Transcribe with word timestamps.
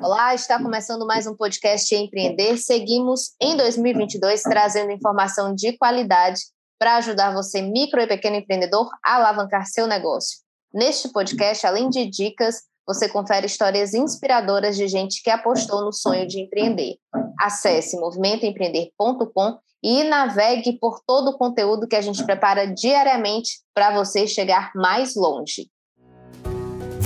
Olá, 0.00 0.32
está 0.32 0.62
começando 0.62 1.04
mais 1.04 1.26
um 1.26 1.34
podcast 1.34 1.92
Empreender. 1.92 2.56
Seguimos 2.56 3.32
em 3.42 3.56
2022 3.56 4.42
trazendo 4.44 4.92
informação 4.92 5.52
de 5.52 5.76
qualidade 5.76 6.40
para 6.78 6.98
ajudar 6.98 7.34
você, 7.34 7.60
micro 7.60 8.00
e 8.00 8.06
pequeno 8.06 8.36
empreendedor, 8.36 8.88
a 9.04 9.16
alavancar 9.16 9.66
seu 9.66 9.88
negócio. 9.88 10.38
Neste 10.72 11.08
podcast, 11.08 11.66
além 11.66 11.90
de 11.90 12.06
dicas, 12.08 12.62
você 12.86 13.08
confere 13.08 13.46
histórias 13.46 13.92
inspiradoras 13.92 14.76
de 14.76 14.86
gente 14.86 15.20
que 15.20 15.30
apostou 15.30 15.84
no 15.84 15.92
sonho 15.92 16.28
de 16.28 16.42
empreender. 16.42 16.94
Acesse 17.40 17.98
movimentoempreender.com 17.98 19.58
e 19.82 20.04
navegue 20.04 20.78
por 20.78 21.00
todo 21.04 21.30
o 21.30 21.36
conteúdo 21.36 21.88
que 21.88 21.96
a 21.96 22.00
gente 22.00 22.24
prepara 22.24 22.72
diariamente 22.72 23.62
para 23.74 23.92
você 23.92 24.28
chegar 24.28 24.70
mais 24.76 25.16
longe. 25.16 25.68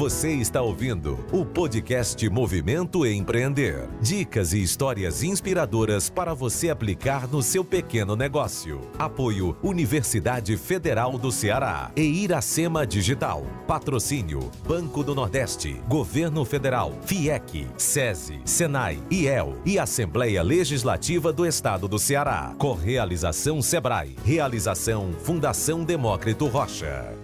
Você 0.03 0.32
está 0.32 0.61
ouvindo 0.61 1.25
o 1.30 1.46
podcast 1.46 2.29
Movimento 2.29 3.07
Empreender. 3.07 3.89
Dicas 4.00 4.53
e 4.53 4.61
histórias 4.61 5.22
inspiradoras 5.22 6.11
para 6.11 6.35
você 6.35 6.71
aplicar 6.71 7.29
no 7.29 7.40
seu 7.40 7.64
pequeno 7.64 8.17
negócio. 8.17 8.81
Apoio 8.99 9.57
Universidade 9.62 10.57
Federal 10.57 11.17
do 11.17 11.31
Ceará 11.31 11.93
e 11.95 12.03
Iracema 12.03 12.85
Digital. 12.85 13.46
Patrocínio 13.64 14.50
Banco 14.67 15.04
do 15.04 15.14
Nordeste, 15.14 15.81
Governo 15.86 16.45
Federal, 16.45 16.98
FIEC, 17.03 17.68
SESI, 17.76 18.40
SENAI, 18.45 18.98
IEL 19.09 19.54
e 19.64 19.79
Assembleia 19.79 20.43
Legislativa 20.43 21.32
do 21.32 21.46
Estado 21.46 21.87
do 21.87 22.00
Ceará. 22.00 22.57
Correalização 22.59 23.62
Sebrae. 23.62 24.17
Realização 24.25 25.12
Fundação 25.23 25.84
Demócrito 25.84 26.48
Rocha. 26.48 27.21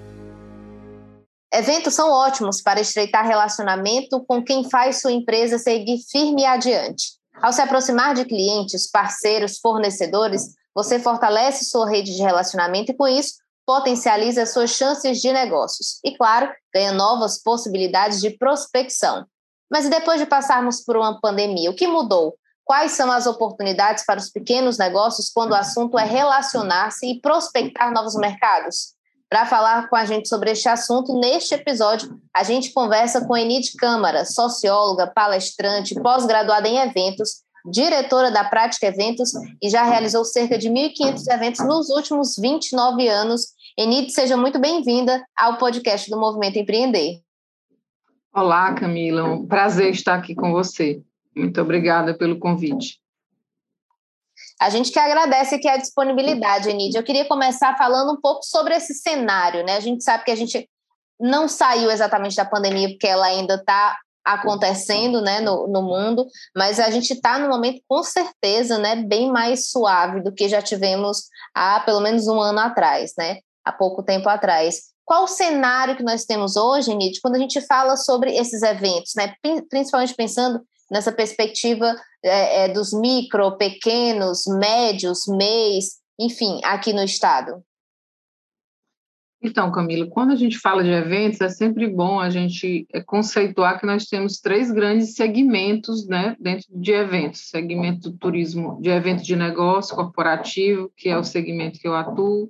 Eventos 1.52 1.94
são 1.94 2.10
ótimos 2.10 2.60
para 2.60 2.80
estreitar 2.80 3.26
relacionamento 3.26 4.22
com 4.26 4.42
quem 4.42 4.68
faz 4.68 5.00
sua 5.00 5.12
empresa 5.12 5.58
seguir 5.58 5.98
firme 6.10 6.44
adiante. 6.44 7.18
Ao 7.40 7.52
se 7.52 7.62
aproximar 7.62 8.14
de 8.14 8.24
clientes, 8.24 8.90
parceiros, 8.90 9.58
fornecedores, 9.58 10.54
você 10.74 10.98
fortalece 10.98 11.64
sua 11.64 11.88
rede 11.88 12.14
de 12.14 12.22
relacionamento 12.22 12.92
e, 12.92 12.94
com 12.94 13.08
isso, 13.08 13.34
potencializa 13.66 14.44
suas 14.44 14.70
chances 14.70 15.20
de 15.20 15.32
negócios. 15.32 16.00
E, 16.04 16.16
claro, 16.16 16.50
ganha 16.74 16.92
novas 16.92 17.42
possibilidades 17.42 18.20
de 18.20 18.30
prospecção. 18.30 19.26
Mas 19.70 19.86
e 19.86 19.90
depois 19.90 20.20
de 20.20 20.26
passarmos 20.26 20.82
por 20.84 20.96
uma 20.96 21.20
pandemia, 21.20 21.70
o 21.70 21.74
que 21.74 21.86
mudou? 21.86 22.34
Quais 22.64 22.92
são 22.92 23.10
as 23.10 23.26
oportunidades 23.26 24.04
para 24.04 24.20
os 24.20 24.30
pequenos 24.30 24.76
negócios 24.76 25.30
quando 25.30 25.52
o 25.52 25.56
assunto 25.56 25.98
é 25.98 26.04
relacionar-se 26.04 27.06
e 27.06 27.20
prospectar 27.20 27.92
novos 27.92 28.14
mercados? 28.14 28.97
Para 29.30 29.44
falar 29.44 29.90
com 29.90 29.96
a 29.96 30.06
gente 30.06 30.26
sobre 30.26 30.50
este 30.50 30.70
assunto, 30.70 31.18
neste 31.20 31.54
episódio, 31.54 32.18
a 32.34 32.42
gente 32.42 32.72
conversa 32.72 33.26
com 33.26 33.36
Enid 33.36 33.72
Câmara, 33.76 34.24
socióloga, 34.24 35.06
palestrante, 35.06 35.94
pós-graduada 36.00 36.66
em 36.66 36.78
eventos, 36.78 37.42
diretora 37.70 38.30
da 38.30 38.44
Prática 38.44 38.86
Eventos 38.86 39.32
e 39.62 39.68
já 39.68 39.82
realizou 39.82 40.24
cerca 40.24 40.56
de 40.56 40.70
1.500 40.70 41.30
eventos 41.30 41.66
nos 41.66 41.90
últimos 41.90 42.36
29 42.38 43.06
anos. 43.06 43.48
Enid, 43.76 44.10
seja 44.12 44.34
muito 44.34 44.58
bem-vinda 44.58 45.22
ao 45.36 45.58
podcast 45.58 46.08
do 46.08 46.18
Movimento 46.18 46.56
Empreender. 46.56 47.20
Olá, 48.34 48.72
Camila, 48.72 49.24
um 49.24 49.46
prazer 49.46 49.90
estar 49.90 50.14
aqui 50.14 50.34
com 50.34 50.52
você. 50.52 51.02
Muito 51.36 51.60
obrigada 51.60 52.16
pelo 52.16 52.38
convite. 52.38 52.98
A 54.60 54.70
gente 54.70 54.90
que 54.90 54.98
agradece 54.98 55.54
aqui 55.54 55.68
a 55.68 55.76
disponibilidade, 55.76 56.68
Enid. 56.68 56.96
Eu 56.96 57.04
queria 57.04 57.24
começar 57.26 57.76
falando 57.76 58.12
um 58.12 58.20
pouco 58.20 58.42
sobre 58.42 58.74
esse 58.74 58.92
cenário, 58.94 59.64
né? 59.64 59.76
A 59.76 59.80
gente 59.80 60.02
sabe 60.02 60.24
que 60.24 60.30
a 60.30 60.36
gente 60.36 60.68
não 61.20 61.48
saiu 61.48 61.90
exatamente 61.90 62.36
da 62.36 62.44
pandemia, 62.44 62.88
porque 62.88 63.06
ela 63.06 63.26
ainda 63.26 63.54
está 63.54 63.96
acontecendo 64.24 65.22
né, 65.22 65.40
no, 65.40 65.66
no 65.68 65.82
mundo, 65.82 66.26
mas 66.54 66.78
a 66.78 66.90
gente 66.90 67.14
está 67.14 67.38
no 67.38 67.48
momento, 67.48 67.80
com 67.88 68.02
certeza, 68.02 68.76
né, 68.76 68.96
bem 68.96 69.30
mais 69.32 69.70
suave 69.70 70.22
do 70.22 70.32
que 70.32 70.48
já 70.48 70.60
tivemos 70.60 71.22
há 71.54 71.80
pelo 71.80 72.00
menos 72.00 72.28
um 72.28 72.38
ano 72.38 72.58
atrás, 72.58 73.12
né? 73.16 73.38
Há 73.64 73.72
pouco 73.72 74.02
tempo 74.02 74.28
atrás. 74.28 74.88
Qual 75.04 75.24
o 75.24 75.28
cenário 75.28 75.96
que 75.96 76.02
nós 76.02 76.24
temos 76.24 76.56
hoje, 76.56 76.90
Enid, 76.90 77.20
quando 77.22 77.36
a 77.36 77.38
gente 77.38 77.60
fala 77.62 77.96
sobre 77.96 78.36
esses 78.36 78.62
eventos, 78.62 79.12
né? 79.16 79.34
Principalmente 79.70 80.14
pensando 80.14 80.60
nessa 80.90 81.12
perspectiva 81.12 81.94
é, 82.22 82.64
é, 82.64 82.68
dos 82.68 82.92
micro, 82.92 83.56
pequenos, 83.56 84.42
médios, 84.46 85.26
MEIs, 85.26 85.98
enfim, 86.18 86.60
aqui 86.64 86.92
no 86.92 87.02
Estado? 87.02 87.62
Então, 89.40 89.70
Camila, 89.70 90.04
quando 90.08 90.32
a 90.32 90.36
gente 90.36 90.58
fala 90.58 90.82
de 90.82 90.90
eventos, 90.90 91.40
é 91.40 91.48
sempre 91.48 91.86
bom 91.86 92.18
a 92.18 92.28
gente 92.28 92.88
é, 92.92 93.00
conceituar 93.00 93.78
que 93.78 93.86
nós 93.86 94.06
temos 94.06 94.40
três 94.40 94.70
grandes 94.70 95.14
segmentos 95.14 96.08
né, 96.08 96.36
dentro 96.40 96.66
de 96.70 96.90
eventos. 96.90 97.48
Segmento 97.48 98.10
do 98.10 98.18
turismo, 98.18 98.80
de 98.82 98.90
evento 98.90 99.22
de 99.22 99.36
negócio 99.36 99.94
corporativo, 99.94 100.90
que 100.96 101.08
é 101.08 101.16
o 101.16 101.22
segmento 101.22 101.78
que 101.78 101.86
eu 101.86 101.94
atuo, 101.94 102.48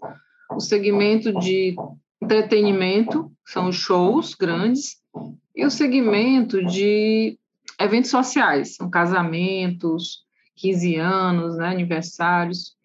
o 0.51 0.61
segmento 0.61 1.39
de 1.39 1.77
entretenimento, 2.23 3.31
são 3.47 3.69
os 3.69 3.77
shows 3.77 4.35
grandes, 4.35 4.97
e 5.55 5.65
o 5.65 5.71
segmento 5.71 6.65
de 6.65 7.39
eventos 7.79 8.11
sociais, 8.11 8.77
são 8.77 8.91
casamentos, 8.91 10.25
15 10.57 10.97
anos, 10.97 11.57
né, 11.57 11.69
aniversários. 11.69 12.77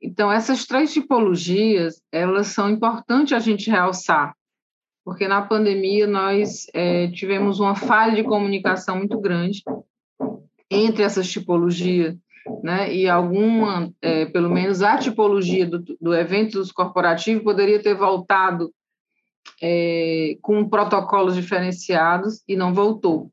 Então, 0.00 0.32
essas 0.32 0.66
três 0.66 0.92
tipologias, 0.92 2.02
elas 2.10 2.48
são 2.48 2.70
importantes 2.70 3.32
a 3.32 3.38
gente 3.38 3.70
realçar, 3.70 4.34
porque 5.04 5.28
na 5.28 5.42
pandemia 5.42 6.06
nós 6.06 6.66
é, 6.72 7.08
tivemos 7.08 7.60
uma 7.60 7.76
falha 7.76 8.16
de 8.16 8.24
comunicação 8.24 8.96
muito 8.96 9.20
grande 9.20 9.62
entre 10.70 11.02
essas 11.02 11.30
tipologias, 11.30 12.16
né, 12.62 12.92
e 12.92 13.08
alguma, 13.08 13.92
é, 14.00 14.26
pelo 14.26 14.50
menos 14.50 14.82
a 14.82 14.98
tipologia 14.98 15.66
do, 15.66 15.84
do 16.00 16.14
evento 16.14 16.58
dos 16.58 16.72
corporativos 16.72 17.44
poderia 17.44 17.80
ter 17.80 17.94
voltado 17.94 18.72
é, 19.60 20.36
com 20.40 20.68
protocolos 20.68 21.36
diferenciados 21.36 22.42
e 22.48 22.56
não 22.56 22.74
voltou. 22.74 23.30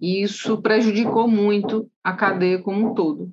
E 0.00 0.22
isso 0.22 0.60
prejudicou 0.60 1.28
muito 1.28 1.90
a 2.02 2.12
cadeia 2.12 2.60
como 2.60 2.90
um 2.90 2.94
todo. 2.94 3.32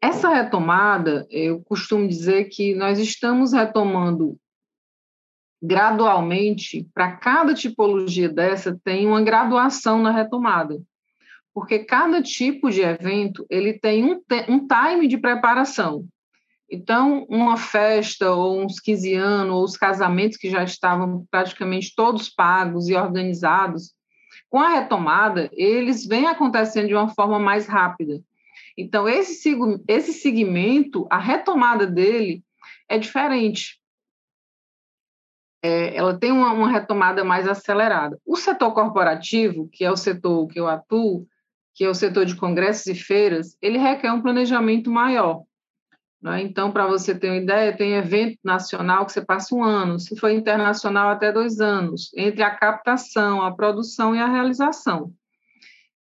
Essa 0.00 0.28
retomada, 0.28 1.26
eu 1.30 1.62
costumo 1.62 2.06
dizer 2.06 2.44
que 2.44 2.74
nós 2.74 2.98
estamos 2.98 3.52
retomando 3.52 4.38
gradualmente, 5.62 6.88
para 6.94 7.16
cada 7.16 7.54
tipologia 7.54 8.28
dessa, 8.28 8.78
tem 8.84 9.06
uma 9.06 9.22
graduação 9.22 10.00
na 10.00 10.10
retomada. 10.10 10.80
Porque 11.52 11.80
cada 11.80 12.22
tipo 12.22 12.70
de 12.70 12.82
evento, 12.82 13.46
ele 13.48 13.72
tem 13.72 14.04
um, 14.04 14.20
um 14.48 14.66
time 14.66 15.08
de 15.08 15.16
preparação. 15.16 16.06
Então, 16.70 17.24
uma 17.28 17.56
festa, 17.56 18.32
ou 18.32 18.60
uns 18.60 18.78
15 18.80 19.14
anos, 19.14 19.54
ou 19.54 19.64
os 19.64 19.76
casamentos 19.76 20.36
que 20.36 20.50
já 20.50 20.62
estavam 20.62 21.24
praticamente 21.30 21.94
todos 21.96 22.28
pagos 22.28 22.88
e 22.88 22.94
organizados, 22.94 23.95
com 24.48 24.58
a 24.58 24.68
retomada, 24.68 25.50
eles 25.52 26.06
vêm 26.06 26.26
acontecendo 26.26 26.88
de 26.88 26.94
uma 26.94 27.08
forma 27.08 27.38
mais 27.38 27.66
rápida. 27.66 28.22
Então, 28.76 29.08
esse, 29.08 29.56
esse 29.88 30.12
segmento, 30.12 31.06
a 31.10 31.18
retomada 31.18 31.86
dele 31.86 32.42
é 32.88 32.98
diferente. 32.98 33.80
É, 35.62 35.96
ela 35.96 36.18
tem 36.18 36.30
uma, 36.30 36.52
uma 36.52 36.70
retomada 36.70 37.24
mais 37.24 37.48
acelerada. 37.48 38.20
O 38.24 38.36
setor 38.36 38.72
corporativo, 38.72 39.68
que 39.72 39.84
é 39.84 39.90
o 39.90 39.96
setor 39.96 40.46
que 40.46 40.60
eu 40.60 40.68
atuo, 40.68 41.26
que 41.74 41.84
é 41.84 41.88
o 41.88 41.94
setor 41.94 42.24
de 42.24 42.36
congressos 42.36 42.86
e 42.86 42.94
feiras, 42.94 43.56
ele 43.60 43.78
requer 43.78 44.12
um 44.12 44.22
planejamento 44.22 44.90
maior. 44.90 45.42
Né? 46.22 46.42
Então, 46.42 46.72
para 46.72 46.86
você 46.86 47.14
ter 47.14 47.28
uma 47.28 47.36
ideia, 47.36 47.76
tem 47.76 47.94
evento 47.94 48.38
nacional 48.42 49.04
que 49.04 49.12
você 49.12 49.24
passa 49.24 49.54
um 49.54 49.62
ano, 49.62 49.98
se 49.98 50.16
for 50.16 50.30
internacional, 50.30 51.10
até 51.10 51.32
dois 51.32 51.60
anos, 51.60 52.10
entre 52.16 52.42
a 52.42 52.50
captação, 52.50 53.42
a 53.42 53.54
produção 53.54 54.14
e 54.14 54.18
a 54.18 54.26
realização. 54.26 55.12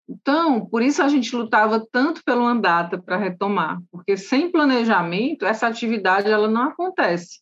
Então, 0.09 0.67
por 0.67 0.83
isso 0.83 1.03
a 1.03 1.09
gente 1.09 1.34
lutava 1.34 1.84
tanto 1.91 2.22
pelo 2.25 2.45
Andata 2.45 3.01
para 3.01 3.16
retomar, 3.16 3.81
porque 3.91 4.16
sem 4.16 4.51
planejamento, 4.51 5.47
essa 5.47 5.66
atividade 5.66 6.31
ela 6.31 6.48
não 6.48 6.63
acontece. 6.63 7.41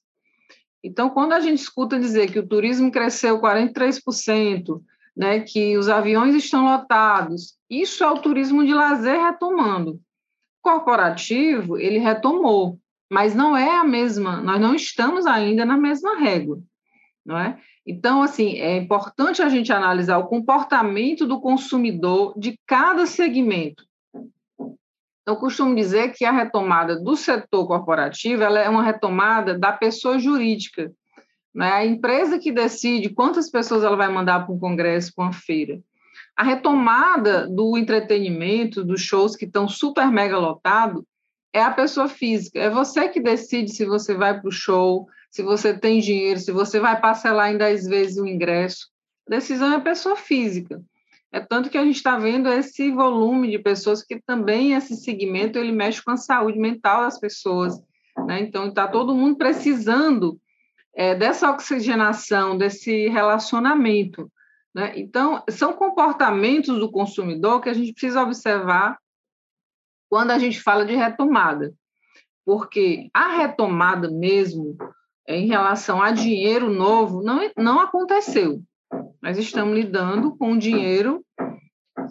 Então, 0.83 1.11
quando 1.11 1.33
a 1.33 1.41
gente 1.41 1.59
escuta 1.59 1.99
dizer 1.99 2.31
que 2.31 2.39
o 2.39 2.47
turismo 2.47 2.91
cresceu 2.91 3.41
43%, 3.41 4.81
né, 5.17 5.41
que 5.41 5.77
os 5.77 5.89
aviões 5.89 6.35
estão 6.35 6.65
lotados, 6.65 7.59
isso 7.69 8.05
é 8.05 8.11
o 8.11 8.19
turismo 8.19 8.65
de 8.65 8.73
lazer 8.73 9.21
retomando 9.21 10.01
corporativo, 10.63 11.79
ele 11.79 11.99
retomou, 11.99 12.79
mas 13.11 13.35
não 13.35 13.57
é 13.57 13.77
a 13.77 13.85
mesma, 13.85 14.41
nós 14.41 14.61
não 14.61 14.75
estamos 14.75 15.27
ainda 15.27 15.65
na 15.65 15.77
mesma 15.77 16.19
régua, 16.19 16.61
não 17.25 17.39
é? 17.39 17.59
Então, 17.87 18.23
assim, 18.23 18.59
é 18.59 18.77
importante 18.77 19.43
a 19.43 19.49
gente 19.49 19.73
analisar 19.73 20.19
o 20.19 20.27
comportamento 20.27 21.27
do 21.27 21.41
consumidor 21.41 22.35
de 22.39 22.59
cada 22.67 23.07
segmento. 23.07 23.85
Eu 25.27 25.37
costumo 25.37 25.75
dizer 25.75 26.13
que 26.13 26.25
a 26.25 26.33
retomada 26.33 26.97
do 26.97 27.17
setor 27.17 27.67
corporativo 27.67 28.43
é 28.43 28.69
uma 28.69 28.83
retomada 28.83 29.59
da 29.59 29.73
pessoa 29.73 30.19
jurídica. 30.19 30.93
Né? 31.55 31.71
A 31.73 31.87
empresa 31.87 32.39
que 32.39 32.53
decide 32.53 33.11
quantas 33.11 33.51
pessoas 33.51 33.83
ela 33.83 33.97
vai 33.97 34.09
mandar 34.09 34.45
para 34.45 34.55
um 34.55 34.59
congresso, 34.59 35.13
para 35.15 35.25
uma 35.25 35.33
feira. 35.33 35.81
A 36.41 36.43
retomada 36.43 37.47
do 37.47 37.77
entretenimento, 37.77 38.83
dos 38.83 39.03
shows 39.03 39.37
que 39.37 39.45
estão 39.45 39.69
super 39.69 40.07
mega 40.07 40.39
lotados, 40.39 41.05
é 41.53 41.63
a 41.63 41.71
pessoa 41.71 42.09
física. 42.09 42.59
É 42.59 42.71
você 42.71 43.11
que 43.11 43.21
decide 43.21 43.71
se 43.71 43.85
você 43.85 44.15
vai 44.15 44.41
para 44.41 44.49
o 44.49 44.51
show, 44.51 45.07
se 45.31 45.43
você 45.43 45.79
tem 45.79 46.01
dinheiro, 46.01 46.41
se 46.41 46.51
você 46.51 46.81
vai 46.81 46.99
parcelar 46.99 47.53
em 47.53 47.59
10 47.59 47.87
vezes 47.89 48.17
o 48.17 48.27
ingresso. 48.27 48.89
A 49.29 49.37
decisão 49.37 49.71
é 49.71 49.77
a 49.77 49.81
pessoa 49.81 50.17
física. 50.17 50.83
É 51.31 51.41
tanto 51.41 51.69
que 51.69 51.77
a 51.77 51.85
gente 51.85 51.97
está 51.97 52.17
vendo 52.17 52.49
esse 52.49 52.91
volume 52.91 53.51
de 53.51 53.59
pessoas 53.59 54.03
que 54.03 54.19
também 54.19 54.73
esse 54.73 54.97
segmento 54.97 55.59
ele 55.59 55.73
mexe 55.73 56.03
com 56.03 56.13
a 56.13 56.17
saúde 56.17 56.59
mental 56.59 57.03
das 57.03 57.21
pessoas. 57.21 57.79
Né? 58.27 58.41
Então, 58.41 58.69
está 58.69 58.89
todo 58.89 59.15
mundo 59.15 59.37
precisando 59.37 60.41
é, 60.97 61.15
dessa 61.15 61.51
oxigenação, 61.51 62.57
desse 62.57 63.09
relacionamento. 63.09 64.33
Né? 64.75 64.93
Então, 64.97 65.43
são 65.49 65.73
comportamentos 65.73 66.79
do 66.79 66.91
consumidor 66.91 67.61
que 67.61 67.69
a 67.69 67.75
gente 67.75 67.93
precisa 67.93 68.23
observar 68.23 68.99
quando 70.09 70.31
a 70.31 70.39
gente 70.39 70.61
fala 70.61 70.85
de 70.85 70.95
retomada. 70.95 71.73
Porque 72.45 73.09
a 73.15 73.37
retomada 73.37 74.11
mesmo, 74.11 74.77
em 75.29 75.47
relação 75.47 76.03
a 76.03 76.11
dinheiro 76.11 76.71
novo, 76.71 77.23
não, 77.23 77.41
não 77.57 77.81
aconteceu. 77.81 78.63
Nós 79.23 79.39
estamos 79.39 79.75
lidando 79.75 80.37
com 80.37 80.57
dinheiro 80.57 81.25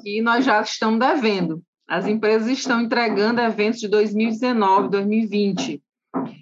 que 0.01 0.21
nós 0.21 0.45
já 0.45 0.61
estamos 0.61 1.00
devendo. 1.00 1.61
As 1.88 2.06
empresas 2.06 2.47
estão 2.47 2.81
entregando 2.81 3.41
eventos 3.41 3.79
de 3.79 3.88
2019, 3.88 4.89
2020. 4.89 5.81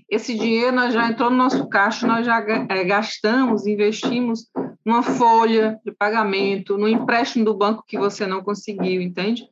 Esse 0.10 0.38
dinheiro 0.38 0.76
nós 0.76 0.94
já 0.94 1.10
entrou 1.10 1.30
no 1.30 1.38
nosso 1.38 1.68
caixa, 1.70 2.06
nós 2.06 2.26
já 2.26 2.40
é, 2.70 2.84
gastamos, 2.84 3.66
investimos 3.66 4.50
numa 4.88 5.04
folha 5.04 5.82
de 5.84 5.92
pagamento, 5.92 6.78
no 6.78 6.88
empréstimo 6.88 7.44
do 7.44 7.54
banco 7.54 7.84
que 7.86 7.98
você 7.98 8.26
não 8.26 8.42
conseguiu, 8.42 9.02
entende? 9.02 9.46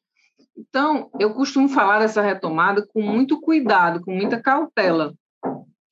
Então, 0.58 1.10
eu 1.20 1.34
costumo 1.34 1.68
falar 1.68 2.00
dessa 2.00 2.22
retomada 2.22 2.88
com 2.88 3.02
muito 3.02 3.42
cuidado, 3.42 4.00
com 4.00 4.16
muita 4.16 4.42
cautela, 4.42 5.14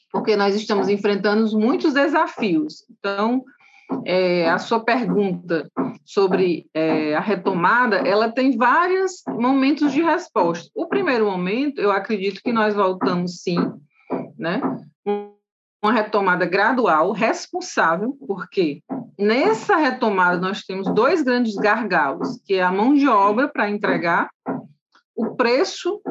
porque 0.10 0.38
nós 0.38 0.56
estamos 0.56 0.88
enfrentando 0.88 1.60
muitos 1.60 1.94
desafios. 1.94 2.86
Então, 2.90 3.44
é, 4.06 4.50
a 4.50 4.57
sua 4.60 4.80
pergunta 4.80 5.69
sobre 6.06 6.66
é, 6.74 7.13
a 7.13 7.19
retomada, 7.19 7.98
ela 7.98 8.31
tem 8.31 8.56
vários 8.56 9.24
momentos 9.28 9.92
de 9.92 10.01
resposta. 10.01 10.72
O 10.74 10.88
primeiro 10.88 11.25
momento, 11.25 11.81
eu 11.81 11.92
acredito 11.92 12.40
que 12.42 12.54
nós 12.54 12.74
voltamos 12.74 13.42
sim, 13.42 13.60
né? 14.38 14.62
Uma 15.83 15.91
retomada 15.91 16.45
gradual, 16.45 17.12
responsável, 17.12 18.18
porque 18.25 18.81
nessa 19.19 19.75
retomada 19.75 20.39
nós 20.39 20.62
temos 20.62 20.88
dois 20.94 21.21
grandes 21.21 21.56
gargalos, 21.56 22.41
que 22.45 22.53
é 22.53 22.63
a 22.63 22.71
mão 22.71 22.94
de 22.94 23.06
obra 23.07 23.50
para 23.50 23.69
entregar, 23.69 24.30
o 25.13 25.35
preço 25.35 26.01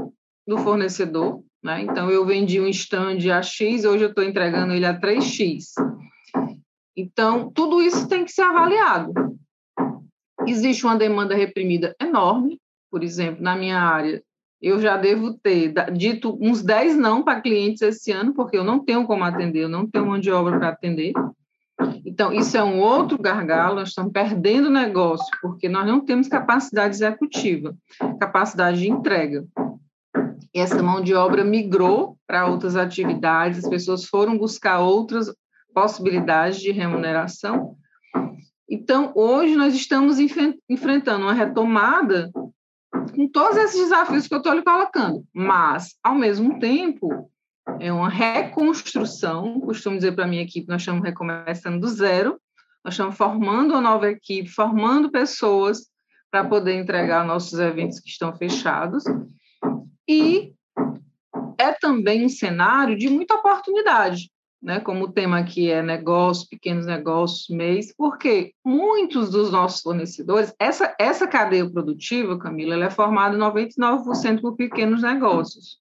do 0.46 0.58
fornecedor, 0.58 1.42
né? 1.64 1.80
Então 1.80 2.10
eu 2.10 2.26
vendi 2.26 2.60
um 2.60 2.66
stand 2.66 3.18
a 3.32 3.42
X, 3.42 3.84
hoje 3.84 4.04
eu 4.04 4.10
estou 4.10 4.22
entregando 4.22 4.74
ele 4.74 4.84
a 4.84 4.98
3X. 4.98 5.72
Então, 6.94 7.50
tudo 7.50 7.80
isso 7.80 8.06
tem 8.06 8.24
que 8.24 8.32
ser 8.32 8.42
avaliado. 8.42 9.14
Existe 10.46 10.84
uma 10.84 10.96
demanda 10.96 11.34
reprimida 11.34 11.96
enorme, 11.98 12.60
por 12.90 13.02
exemplo, 13.02 13.42
na 13.42 13.56
minha 13.56 13.78
área, 13.78 14.22
eu 14.62 14.80
já 14.80 14.96
devo 14.96 15.34
ter 15.34 15.74
dito 15.92 16.38
uns 16.40 16.62
10 16.62 16.96
não 16.96 17.24
para 17.24 17.40
clientes 17.40 17.82
esse 17.82 18.12
ano, 18.12 18.32
porque 18.32 18.56
eu 18.56 18.62
não 18.62 18.84
tenho 18.84 19.04
como 19.04 19.24
atender, 19.24 19.64
eu 19.64 19.68
não 19.68 19.86
tenho 19.86 20.06
mão 20.06 20.20
de 20.20 20.30
obra 20.30 20.56
para 20.58 20.68
atender. 20.68 21.12
Então, 22.06 22.32
isso 22.32 22.56
é 22.56 22.62
um 22.62 22.78
outro 22.78 23.20
gargalo, 23.20 23.74
nós 23.74 23.88
estamos 23.88 24.12
perdendo 24.12 24.70
negócio, 24.70 25.26
porque 25.40 25.68
nós 25.68 25.86
não 25.86 26.00
temos 26.04 26.28
capacidade 26.28 26.94
executiva, 26.94 27.74
capacidade 28.20 28.78
de 28.78 28.88
entrega. 28.88 29.44
E 30.54 30.60
essa 30.60 30.80
mão 30.82 31.00
de 31.00 31.12
obra 31.14 31.42
migrou 31.42 32.16
para 32.26 32.46
outras 32.46 32.76
atividades, 32.76 33.64
as 33.64 33.70
pessoas 33.70 34.04
foram 34.04 34.38
buscar 34.38 34.78
outras 34.78 35.34
possibilidades 35.74 36.60
de 36.60 36.70
remuneração. 36.70 37.74
Então, 38.70 39.10
hoje 39.16 39.56
nós 39.56 39.74
estamos 39.74 40.18
enfrentando 40.68 41.24
uma 41.24 41.32
retomada 41.32 42.30
com 43.14 43.28
todos 43.28 43.56
esses 43.56 43.80
desafios 43.80 44.26
que 44.26 44.34
eu 44.34 44.38
estou 44.38 44.54
lhe 44.54 44.62
colocando, 44.62 45.24
mas, 45.34 45.96
ao 46.02 46.14
mesmo 46.14 46.58
tempo, 46.58 47.30
é 47.80 47.92
uma 47.92 48.08
reconstrução. 48.08 49.60
Costumo 49.60 49.96
dizer 49.96 50.12
para 50.12 50.24
a 50.24 50.28
minha 50.28 50.42
equipe: 50.42 50.68
nós 50.68 50.82
estamos 50.82 51.02
recomeçando 51.02 51.80
do 51.80 51.88
zero, 51.88 52.40
nós 52.84 52.94
estamos 52.94 53.16
formando 53.16 53.72
uma 53.72 53.80
nova 53.80 54.10
equipe, 54.10 54.48
formando 54.48 55.10
pessoas 55.10 55.90
para 56.30 56.44
poder 56.44 56.74
entregar 56.74 57.26
nossos 57.26 57.58
eventos 57.58 58.00
que 58.00 58.08
estão 58.08 58.34
fechados. 58.34 59.04
E 60.08 60.52
é 61.58 61.72
também 61.72 62.24
um 62.24 62.28
cenário 62.28 62.96
de 62.96 63.08
muita 63.08 63.34
oportunidade 63.34 64.31
né, 64.62 64.78
como 64.78 65.06
o 65.06 65.12
tema 65.12 65.38
aqui 65.38 65.70
é 65.70 65.82
negócio, 65.82 66.48
pequenos 66.48 66.86
negócios, 66.86 67.48
mês, 67.48 67.92
porque 67.96 68.52
muitos 68.64 69.30
dos 69.30 69.50
nossos 69.50 69.80
fornecedores, 69.82 70.54
essa, 70.58 70.94
essa 70.98 71.26
cadeia 71.26 71.68
produtiva, 71.68 72.38
Camila, 72.38 72.74
ela 72.74 72.84
é 72.84 72.90
formada 72.90 73.36
99% 73.36 74.40
por 74.40 74.54
pequenos 74.54 75.02
negócios. 75.02 75.78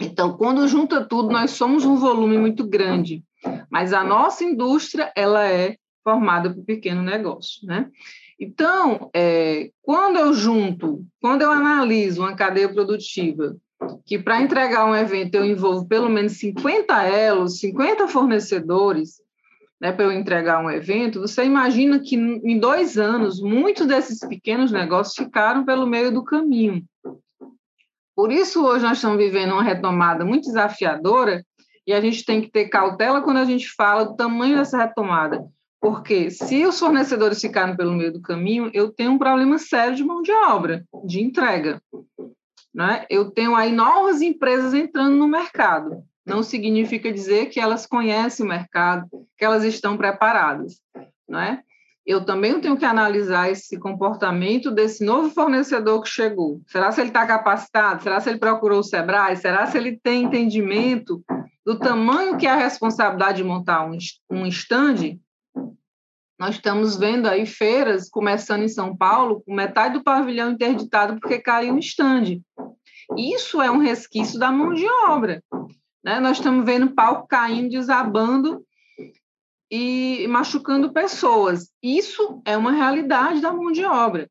Então, 0.00 0.36
quando 0.36 0.66
junta 0.66 1.04
tudo, 1.04 1.30
nós 1.30 1.50
somos 1.50 1.84
um 1.84 1.96
volume 1.96 2.38
muito 2.38 2.66
grande, 2.66 3.22
mas 3.70 3.92
a 3.92 4.02
nossa 4.02 4.44
indústria, 4.44 5.12
ela 5.14 5.46
é 5.46 5.76
formada 6.02 6.54
por 6.54 6.64
pequeno 6.64 7.02
negócio, 7.02 7.66
né? 7.66 7.90
Então, 8.40 9.10
é, 9.14 9.70
quando 9.82 10.16
eu 10.16 10.32
junto, 10.32 11.04
quando 11.20 11.42
eu 11.42 11.50
analiso 11.50 12.22
uma 12.22 12.36
cadeia 12.36 12.72
produtiva 12.72 13.56
que 14.04 14.18
para 14.18 14.40
entregar 14.40 14.86
um 14.86 14.94
evento 14.94 15.34
eu 15.34 15.44
envolvo 15.44 15.86
pelo 15.86 16.08
menos 16.08 16.32
50 16.38 17.02
elos, 17.04 17.58
50 17.58 18.08
fornecedores, 18.08 19.20
né, 19.80 19.92
para 19.92 20.06
eu 20.06 20.12
entregar 20.12 20.62
um 20.62 20.70
evento, 20.70 21.20
você 21.20 21.44
imagina 21.44 22.00
que 22.00 22.16
em 22.16 22.58
dois 22.58 22.98
anos, 22.98 23.40
muitos 23.40 23.86
desses 23.86 24.18
pequenos 24.20 24.72
negócios 24.72 25.14
ficaram 25.14 25.64
pelo 25.64 25.86
meio 25.86 26.12
do 26.12 26.24
caminho. 26.24 26.84
Por 28.16 28.32
isso, 28.32 28.64
hoje 28.64 28.84
nós 28.84 28.98
estamos 28.98 29.16
vivendo 29.16 29.52
uma 29.52 29.62
retomada 29.62 30.24
muito 30.24 30.46
desafiadora 30.46 31.44
e 31.86 31.92
a 31.92 32.00
gente 32.00 32.24
tem 32.24 32.42
que 32.42 32.50
ter 32.50 32.68
cautela 32.68 33.22
quando 33.22 33.36
a 33.36 33.44
gente 33.44 33.70
fala 33.70 34.04
do 34.04 34.16
tamanho 34.16 34.56
dessa 34.56 34.76
retomada. 34.76 35.46
Porque 35.80 36.28
se 36.28 36.66
os 36.66 36.78
fornecedores 36.80 37.40
ficarem 37.40 37.76
pelo 37.76 37.94
meio 37.94 38.12
do 38.12 38.20
caminho, 38.20 38.68
eu 38.74 38.90
tenho 38.90 39.12
um 39.12 39.18
problema 39.18 39.58
sério 39.58 39.94
de 39.94 40.02
mão 40.02 40.20
de 40.20 40.32
obra, 40.32 40.84
de 41.06 41.22
entrega. 41.22 41.80
Né? 42.78 43.04
Eu 43.10 43.28
tenho 43.32 43.56
aí 43.56 43.72
novas 43.72 44.22
empresas 44.22 44.72
entrando 44.72 45.16
no 45.16 45.26
mercado. 45.26 46.04
Não 46.24 46.44
significa 46.44 47.12
dizer 47.12 47.46
que 47.46 47.58
elas 47.58 47.86
conhecem 47.86 48.46
o 48.46 48.48
mercado, 48.48 49.08
que 49.36 49.44
elas 49.44 49.64
estão 49.64 49.96
preparadas. 49.96 50.80
Né? 51.28 51.60
Eu 52.06 52.24
também 52.24 52.60
tenho 52.60 52.76
que 52.76 52.84
analisar 52.84 53.50
esse 53.50 53.76
comportamento 53.80 54.70
desse 54.70 55.04
novo 55.04 55.28
fornecedor 55.28 56.02
que 56.02 56.08
chegou. 56.08 56.62
Será 56.68 56.92
se 56.92 57.00
ele 57.00 57.10
está 57.10 57.26
capacitado? 57.26 58.00
Será 58.00 58.20
se 58.20 58.30
ele 58.30 58.38
procurou 58.38 58.78
o 58.78 58.84
Sebrae? 58.84 59.36
Será 59.36 59.66
se 59.66 59.76
ele 59.76 59.98
tem 60.00 60.22
entendimento 60.22 61.20
do 61.66 61.76
tamanho 61.80 62.36
que 62.38 62.46
é 62.46 62.50
a 62.50 62.56
responsabilidade 62.56 63.38
de 63.38 63.44
montar 63.44 63.84
um, 63.84 63.98
um 64.30 64.46
stand? 64.46 65.18
Nós 66.38 66.54
estamos 66.54 66.96
vendo 66.96 67.26
aí 67.26 67.44
feiras 67.44 68.08
começando 68.08 68.62
em 68.62 68.68
São 68.68 68.96
Paulo, 68.96 69.42
com 69.44 69.52
metade 69.52 69.94
do 69.94 70.04
pavilhão 70.04 70.52
interditado 70.52 71.18
porque 71.18 71.40
caiu 71.40 71.74
um 71.74 71.78
stand. 71.78 72.40
Isso 73.16 73.60
é 73.60 73.70
um 73.70 73.78
resquício 73.78 74.38
da 74.38 74.52
mão 74.52 74.72
de 74.72 74.86
obra. 75.08 75.42
Né? 76.04 76.20
Nós 76.20 76.36
estamos 76.36 76.64
vendo 76.64 76.94
palco 76.94 77.26
caindo, 77.26 77.70
desabando 77.70 78.64
e 79.68 80.26
machucando 80.28 80.92
pessoas. 80.92 81.70
Isso 81.82 82.40
é 82.44 82.56
uma 82.56 82.70
realidade 82.70 83.40
da 83.40 83.52
mão 83.52 83.72
de 83.72 83.84
obra. 83.84 84.30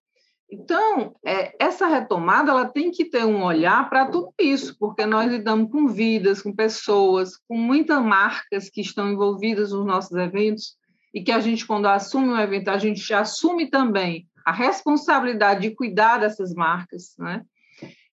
Então, 0.49 1.13
é, 1.25 1.53
essa 1.59 1.87
retomada 1.87 2.51
ela 2.51 2.65
tem 2.65 2.89
que 2.89 3.03
ter 3.03 3.25
um 3.25 3.43
olhar 3.43 3.89
para 3.89 4.05
tudo 4.05 4.33
isso, 4.39 4.77
porque 4.79 5.05
nós 5.05 5.29
lidamos 5.29 5.69
com 5.69 5.89
vidas, 5.89 6.41
com 6.41 6.55
pessoas, 6.55 7.33
com 7.49 7.57
muitas 7.57 8.01
marcas 8.01 8.69
que 8.69 8.79
estão 8.79 9.11
envolvidas 9.11 9.73
nos 9.73 9.85
nossos 9.85 10.15
eventos, 10.15 10.77
e 11.17 11.23
que 11.23 11.31
a 11.31 11.39
gente, 11.39 11.65
quando 11.65 11.87
assume 11.87 12.27
um 12.27 12.39
evento, 12.39 12.67
a 12.67 12.77
gente 12.77 13.11
assume 13.11 13.71
também 13.71 14.27
a 14.45 14.51
responsabilidade 14.51 15.61
de 15.61 15.71
cuidar 15.71 16.19
dessas 16.19 16.53
marcas, 16.53 17.15
né? 17.17 17.41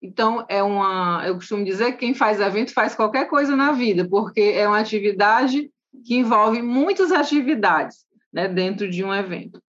Então, 0.02 0.44
é 0.50 0.62
uma, 0.62 1.22
eu 1.26 1.36
costumo 1.36 1.64
dizer 1.64 1.92
que 1.92 1.98
quem 2.00 2.12
faz 2.12 2.38
evento 2.40 2.74
faz 2.74 2.94
qualquer 2.94 3.26
coisa 3.26 3.56
na 3.56 3.72
vida, 3.72 4.06
porque 4.06 4.52
é 4.54 4.68
uma 4.68 4.78
atividade 4.78 5.70
que 6.04 6.14
envolve 6.14 6.60
muitas 6.60 7.10
atividades 7.10 8.04
né, 8.30 8.46
dentro 8.48 8.90
de 8.90 9.02
um 9.02 9.14
evento. 9.14 9.62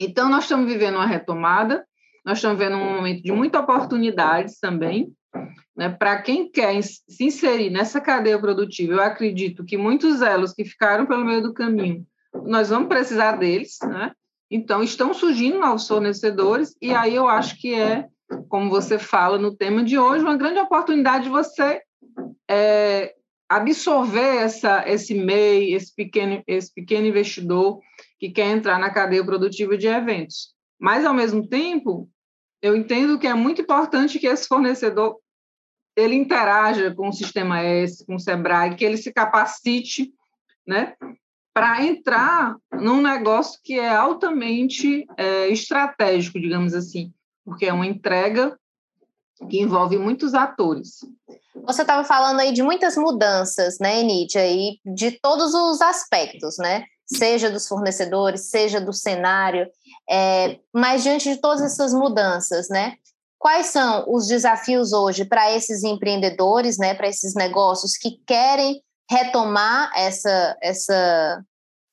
Então, 0.00 0.28
nós 0.28 0.42
estamos 0.42 0.66
vivendo 0.66 0.96
uma 0.96 1.06
retomada, 1.06 1.86
nós 2.24 2.38
estamos 2.38 2.58
vivendo 2.58 2.76
um 2.76 2.94
momento 2.96 3.22
de 3.22 3.30
muitas 3.30 3.62
oportunidades 3.62 4.58
também. 4.58 5.12
Né, 5.76 5.90
Para 5.90 6.20
quem 6.22 6.50
quer 6.50 6.82
se 6.82 7.22
inserir 7.24 7.70
nessa 7.70 8.00
cadeia 8.00 8.38
produtiva, 8.40 8.94
eu 8.94 9.00
acredito 9.00 9.64
que 9.64 9.76
muitos 9.76 10.22
elos 10.22 10.52
que 10.52 10.64
ficaram 10.64 11.06
pelo 11.06 11.24
meio 11.24 11.40
do 11.40 11.54
caminho, 11.54 12.04
nós 12.34 12.70
vamos 12.70 12.88
precisar 12.88 13.32
deles, 13.32 13.78
né? 13.82 14.12
Então, 14.50 14.82
estão 14.82 15.14
surgindo 15.14 15.58
novos 15.58 15.88
fornecedores, 15.88 16.76
e 16.80 16.92
aí 16.92 17.14
eu 17.14 17.26
acho 17.26 17.58
que 17.58 17.74
é, 17.74 18.06
como 18.48 18.68
você 18.68 18.98
fala 18.98 19.38
no 19.38 19.56
tema 19.56 19.82
de 19.82 19.98
hoje, 19.98 20.22
uma 20.22 20.36
grande 20.36 20.58
oportunidade 20.58 21.24
de 21.24 21.30
você 21.30 21.80
é, 22.50 23.14
absorver 23.48 24.36
essa, 24.36 24.86
esse 24.86 25.14
MEI, 25.14 25.72
esse 25.72 25.94
pequeno, 25.94 26.42
esse 26.46 26.72
pequeno 26.72 27.06
investidor 27.06 27.80
que 28.18 28.30
quer 28.30 28.50
entrar 28.50 28.78
na 28.78 28.90
cadeia 28.90 29.24
produtiva 29.24 29.76
de 29.76 29.86
eventos. 29.86 30.54
Mas, 30.78 31.04
ao 31.04 31.14
mesmo 31.14 31.48
tempo, 31.48 32.10
eu 32.60 32.76
entendo 32.76 33.18
que 33.18 33.26
é 33.26 33.34
muito 33.34 33.62
importante 33.62 34.18
que 34.18 34.26
esse 34.26 34.46
fornecedor 34.46 35.18
ele 35.96 36.14
interaja 36.14 36.94
com 36.94 37.08
o 37.08 37.12
Sistema 37.12 37.60
S, 37.60 38.04
com 38.06 38.16
o 38.16 38.20
SEBRAE, 38.20 38.76
que 38.76 38.84
ele 38.84 38.96
se 38.96 39.12
capacite 39.12 40.12
né, 40.66 40.94
para 41.54 41.84
entrar 41.84 42.56
num 42.72 43.02
negócio 43.02 43.60
que 43.62 43.78
é 43.78 43.88
altamente 43.88 45.06
é, 45.16 45.48
estratégico, 45.48 46.40
digamos 46.40 46.74
assim, 46.74 47.12
porque 47.44 47.66
é 47.66 47.72
uma 47.72 47.86
entrega 47.86 48.58
que 49.48 49.60
envolve 49.60 49.98
muitos 49.98 50.34
atores. 50.34 51.00
Você 51.66 51.82
estava 51.82 52.04
falando 52.04 52.40
aí 52.40 52.52
de 52.52 52.62
muitas 52.62 52.96
mudanças, 52.96 53.78
né, 53.78 54.02
Nídia, 54.02 54.46
e 54.46 54.78
de 54.84 55.12
todos 55.20 55.52
os 55.52 55.80
aspectos, 55.80 56.56
né? 56.58 56.84
Seja 57.04 57.50
dos 57.50 57.68
fornecedores, 57.68 58.48
seja 58.48 58.80
do 58.80 58.92
cenário. 58.92 59.68
É, 60.08 60.58
mas 60.72 61.02
diante 61.02 61.28
de 61.28 61.40
todas 61.40 61.60
essas 61.60 61.92
mudanças, 61.92 62.68
né? 62.68 62.94
Quais 63.38 63.66
são 63.66 64.04
os 64.08 64.26
desafios 64.28 64.92
hoje 64.92 65.24
para 65.24 65.52
esses 65.52 65.82
empreendedores, 65.82 66.78
né, 66.78 66.94
para 66.94 67.08
esses 67.08 67.34
negócios 67.34 67.96
que 67.96 68.20
querem 68.24 68.80
retomar 69.10 69.92
essa, 69.94 70.56
essa 70.60 71.44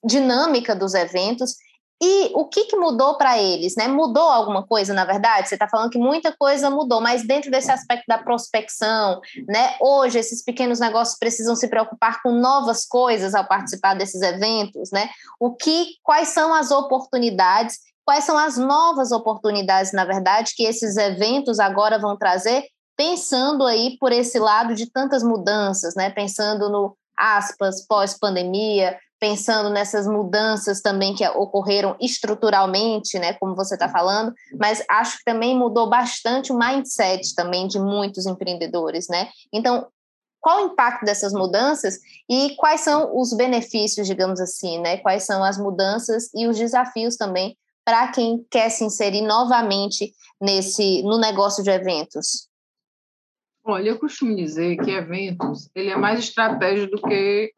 dinâmica 0.03 0.75
dos 0.75 0.93
eventos 0.93 1.55
e 2.01 2.31
o 2.33 2.45
que, 2.45 2.65
que 2.65 2.77
mudou 2.77 3.17
para 3.17 3.37
eles? 3.37 3.75
Né? 3.75 3.85
Mudou 3.87 4.23
alguma 4.23 4.65
coisa, 4.65 4.93
na 4.93 5.03
verdade? 5.03 5.49
Você 5.49 5.55
está 5.55 5.67
falando 5.67 5.89
que 5.89 5.97
muita 5.97 6.33
coisa 6.37 6.69
mudou, 6.69 7.01
mas 7.01 7.27
dentro 7.27 7.51
desse 7.51 7.69
aspecto 7.69 8.05
da 8.07 8.17
prospecção, 8.17 9.19
né? 9.45 9.75
hoje 9.81 10.17
esses 10.17 10.41
pequenos 10.41 10.79
negócios 10.79 11.19
precisam 11.19 11.57
se 11.57 11.67
preocupar 11.67 12.21
com 12.21 12.31
novas 12.31 12.85
coisas 12.85 13.35
ao 13.35 13.45
participar 13.45 13.95
desses 13.95 14.21
eventos. 14.21 14.91
Né? 14.91 15.09
O 15.37 15.53
que, 15.53 15.95
quais 16.01 16.29
são 16.29 16.53
as 16.53 16.71
oportunidades, 16.71 17.79
quais 18.05 18.23
são 18.23 18.37
as 18.37 18.57
novas 18.57 19.11
oportunidades, 19.11 19.91
na 19.91 20.05
verdade, 20.05 20.53
que 20.55 20.63
esses 20.63 20.95
eventos 20.95 21.59
agora 21.59 21.99
vão 21.99 22.17
trazer, 22.17 22.63
pensando 22.99 23.65
aí 23.65 23.95
por 23.97 24.11
esse 24.11 24.37
lado 24.37 24.75
de 24.75 24.91
tantas 24.91 25.23
mudanças, 25.23 25.95
né? 25.95 26.09
pensando 26.09 26.69
no 26.69 26.97
aspas, 27.17 27.87
pós-pandemia, 27.87 28.97
pensando 29.17 29.69
nessas 29.69 30.05
mudanças 30.05 30.81
também 30.81 31.15
que 31.15 31.25
ocorreram 31.29 31.95
estruturalmente, 31.99 33.17
né, 33.17 33.33
como 33.33 33.55
você 33.55 33.75
está 33.75 33.89
falando, 33.89 34.33
mas 34.57 34.83
acho 34.89 35.17
que 35.17 35.25
também 35.25 35.57
mudou 35.57 35.89
bastante 35.89 36.51
o 36.51 36.57
mindset 36.57 37.35
também 37.35 37.67
de 37.67 37.77
muitos 37.79 38.25
empreendedores, 38.25 39.07
né? 39.09 39.29
Então, 39.51 39.87
qual 40.39 40.63
o 40.63 40.65
impacto 40.67 41.05
dessas 41.05 41.33
mudanças 41.33 41.99
e 42.29 42.55
quais 42.57 42.81
são 42.81 43.17
os 43.17 43.33
benefícios, 43.33 44.07
digamos 44.07 44.39
assim, 44.41 44.79
né? 44.79 44.97
Quais 44.97 45.23
são 45.23 45.43
as 45.43 45.57
mudanças 45.57 46.29
e 46.33 46.47
os 46.47 46.57
desafios 46.57 47.15
também 47.15 47.57
para 47.85 48.09
quem 48.09 48.45
quer 48.49 48.69
se 48.69 48.83
inserir 48.83 49.21
novamente 49.21 50.13
nesse 50.39 51.01
no 51.03 51.17
negócio 51.17 51.61
de 51.63 51.69
eventos? 51.69 52.48
Olha, 53.69 53.89
eu 53.89 53.99
costumo 53.99 54.35
dizer 54.35 54.77
que 54.77 54.89
eventos 54.89 55.69
ele 55.75 55.89
é 55.89 55.95
mais 55.95 56.19
estratégia 56.19 56.87
do 56.87 56.99
que 56.99 57.53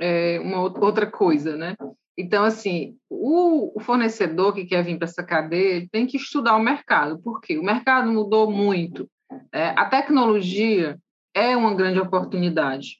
é, 0.00 0.40
uma 0.40 0.60
outra 0.60 1.06
coisa, 1.06 1.56
né? 1.56 1.76
Então, 2.18 2.42
assim, 2.42 2.96
o, 3.08 3.78
fornecedor 3.80 4.52
que 4.52 4.64
quer 4.64 4.82
vir 4.82 4.98
para 4.98 5.06
essa 5.06 5.22
cadeia 5.22 5.86
tem 5.92 6.04
que 6.04 6.16
estudar 6.16 6.56
o 6.56 6.62
mercado, 6.62 7.20
porque 7.22 7.56
o 7.56 7.62
mercado 7.62 8.10
mudou 8.10 8.50
muito. 8.50 9.08
É, 9.52 9.68
a 9.68 9.84
tecnologia 9.84 10.98
é 11.32 11.56
uma 11.56 11.74
grande 11.74 12.00
oportunidade. 12.00 12.98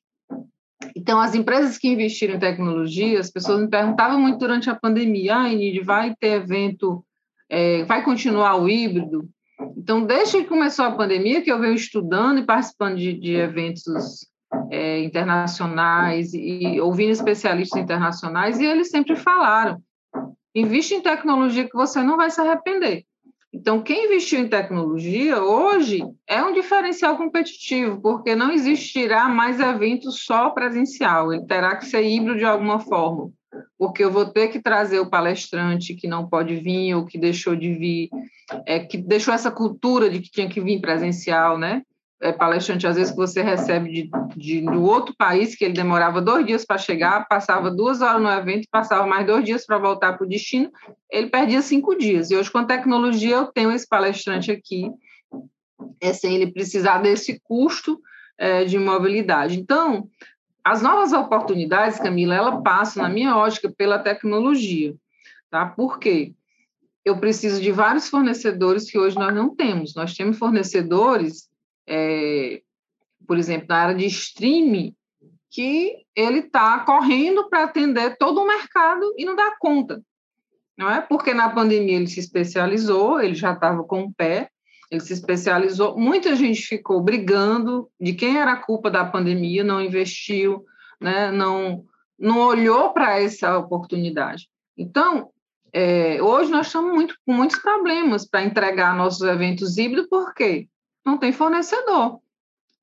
Então, 0.94 1.18
as 1.18 1.34
empresas 1.34 1.76
que 1.78 1.88
investiram 1.88 2.36
em 2.36 2.38
tecnologia, 2.38 3.18
as 3.18 3.30
pessoas 3.30 3.60
me 3.60 3.68
perguntavam 3.68 4.20
muito 4.20 4.38
durante 4.38 4.70
a 4.70 4.74
pandemia, 4.74 5.36
ah, 5.36 5.52
Enid, 5.52 5.80
vai 5.80 6.14
ter 6.14 6.42
evento, 6.42 7.04
é, 7.48 7.82
vai 7.84 8.04
continuar 8.04 8.56
o 8.56 8.68
híbrido? 8.68 9.28
Então, 9.76 10.04
desde 10.04 10.38
que 10.38 10.48
começou 10.48 10.84
a 10.84 10.92
pandemia, 10.92 11.42
que 11.42 11.50
eu 11.50 11.58
venho 11.58 11.74
estudando 11.74 12.38
e 12.38 12.46
participando 12.46 12.96
de, 12.96 13.14
de 13.14 13.34
eventos 13.34 14.26
é, 14.70 15.00
internacionais 15.02 16.32
e 16.34 16.80
ouvindo 16.80 17.10
especialistas 17.10 17.80
internacionais, 17.80 18.58
e 18.58 18.64
eles 18.64 18.90
sempre 18.90 19.16
falaram: 19.16 19.80
investe 20.54 20.94
em 20.94 21.00
tecnologia 21.00 21.68
que 21.68 21.76
você 21.76 22.02
não 22.02 22.16
vai 22.16 22.30
se 22.30 22.40
arrepender. 22.40 23.04
Então, 23.52 23.82
quem 23.82 24.04
investiu 24.04 24.40
em 24.40 24.48
tecnologia 24.48 25.40
hoje 25.40 26.04
é 26.26 26.42
um 26.42 26.52
diferencial 26.52 27.16
competitivo, 27.16 28.00
porque 28.02 28.34
não 28.34 28.52
existirá 28.52 29.28
mais 29.28 29.58
eventos 29.58 30.24
só 30.24 30.50
presencial, 30.50 31.32
ele 31.32 31.46
terá 31.46 31.74
que 31.76 31.86
ser 31.86 32.02
híbrido 32.02 32.38
de 32.38 32.44
alguma 32.44 32.80
forma, 32.80 33.30
porque 33.78 34.02
eu 34.02 34.10
vou 34.10 34.26
ter 34.26 34.48
que 34.48 34.60
trazer 34.60 35.00
o 35.00 35.10
palestrante 35.10 35.94
que 35.94 36.08
não 36.08 36.28
pode 36.28 36.56
vir 36.56 36.94
ou 36.94 37.04
que 37.04 37.18
deixou 37.18 37.54
de 37.56 37.72
vir, 37.74 38.10
é, 38.66 38.80
que 38.80 38.96
deixou 38.98 39.32
essa 39.32 39.50
cultura 39.50 40.08
de 40.08 40.20
que 40.20 40.30
tinha 40.30 40.48
que 40.48 40.60
vir 40.60 40.80
presencial, 40.80 41.58
né? 41.58 41.82
é, 42.20 42.32
palestrante, 42.32 42.86
às 42.86 42.96
vezes, 42.96 43.10
que 43.10 43.16
você 43.16 43.42
recebe 43.42 43.90
de, 43.90 44.10
de, 44.36 44.60
do 44.62 44.82
outro 44.82 45.14
país, 45.16 45.54
que 45.54 45.64
ele 45.64 45.74
demorava 45.74 46.20
dois 46.22 46.46
dias 46.46 46.64
para 46.64 46.78
chegar, 46.78 47.26
passava 47.28 47.70
duas 47.70 48.00
horas 48.00 48.22
no 48.22 48.30
evento, 48.30 48.68
passava 48.70 49.06
mais 49.06 49.26
dois 49.26 49.44
dias 49.44 49.66
para 49.66 49.78
voltar 49.78 50.16
para 50.16 50.24
o 50.24 50.28
destino, 50.28 50.70
ele 51.10 51.28
perdia 51.28 51.60
cinco 51.60 51.94
dias. 51.94 52.30
E 52.30 52.36
hoje, 52.36 52.50
com 52.50 52.58
a 52.58 52.64
tecnologia, 52.64 53.36
eu 53.36 53.46
tenho 53.46 53.70
esse 53.70 53.86
palestrante 53.86 54.50
aqui, 54.50 54.90
é, 56.00 56.12
sem 56.12 56.34
ele 56.34 56.52
precisar 56.52 56.98
desse 56.98 57.38
custo 57.40 58.00
é, 58.38 58.64
de 58.64 58.78
mobilidade. 58.78 59.58
Então, 59.58 60.08
as 60.66 60.82
novas 60.82 61.12
oportunidades, 61.12 61.98
Camila, 61.98 62.34
ela 62.34 62.60
passa, 62.60 63.00
na 63.00 63.08
minha 63.08 63.36
ótica, 63.36 63.70
pela 63.70 64.00
tecnologia. 64.00 64.94
Tá? 65.48 65.66
Por 65.66 65.98
quê? 65.98 66.34
Eu 67.04 67.18
preciso 67.18 67.62
de 67.62 67.70
vários 67.70 68.08
fornecedores 68.08 68.90
que 68.90 68.98
hoje 68.98 69.16
nós 69.16 69.32
não 69.32 69.54
temos. 69.54 69.94
Nós 69.94 70.12
temos 70.14 70.38
fornecedores 70.38 71.48
é, 71.86 72.62
por 73.26 73.38
exemplo, 73.38 73.66
na 73.68 73.76
área 73.76 73.94
de 73.94 74.06
streaming, 74.06 74.94
que 75.50 76.04
ele 76.14 76.40
está 76.40 76.80
correndo 76.80 77.48
para 77.48 77.64
atender 77.64 78.16
todo 78.18 78.40
o 78.40 78.46
mercado 78.46 79.14
e 79.16 79.24
não 79.24 79.36
dá 79.36 79.54
conta. 79.58 80.02
Não 80.76 80.90
é? 80.90 81.00
Porque 81.00 81.32
na 81.32 81.48
pandemia 81.48 81.96
ele 81.96 82.06
se 82.06 82.20
especializou, 82.20 83.20
ele 83.20 83.34
já 83.34 83.52
estava 83.52 83.82
com 83.84 84.02
o 84.02 84.12
pé, 84.12 84.50
ele 84.96 85.04
se 85.04 85.12
especializou, 85.12 85.98
muita 85.98 86.34
gente 86.34 86.62
ficou 86.62 87.00
brigando 87.00 87.88
de 88.00 88.12
quem 88.14 88.38
era 88.38 88.52
a 88.52 88.62
culpa 88.62 88.90
da 88.90 89.04
pandemia, 89.04 89.62
não 89.62 89.80
investiu, 89.80 90.64
né? 91.00 91.30
não, 91.30 91.84
não 92.18 92.40
olhou 92.40 92.92
para 92.92 93.20
essa 93.20 93.56
oportunidade. 93.58 94.48
Então, 94.76 95.30
é, 95.72 96.20
hoje 96.22 96.50
nós 96.50 96.66
estamos 96.66 96.92
muito, 96.92 97.14
com 97.24 97.32
muitos 97.32 97.58
problemas 97.58 98.26
para 98.28 98.42
entregar 98.44 98.96
nossos 98.96 99.22
eventos 99.22 99.78
híbridos, 99.78 100.08
por 100.08 100.34
quê? 100.34 100.68
não 101.06 101.16
tem 101.16 101.32
fornecedor, 101.32 102.20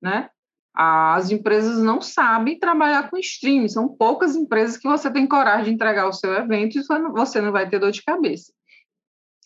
né? 0.00 0.30
As 0.72 1.30
empresas 1.30 1.78
não 1.78 2.00
sabem 2.00 2.58
trabalhar 2.58 3.08
com 3.08 3.18
streaming, 3.18 3.68
são 3.68 3.86
poucas 3.86 4.34
empresas 4.34 4.76
que 4.76 4.88
você 4.88 5.08
tem 5.12 5.24
coragem 5.24 5.66
de 5.66 5.70
entregar 5.72 6.08
o 6.08 6.12
seu 6.12 6.32
evento 6.32 6.76
e 6.76 6.82
você 7.12 7.40
não 7.40 7.52
vai 7.52 7.68
ter 7.68 7.78
dor 7.78 7.92
de 7.92 8.02
cabeça. 8.02 8.52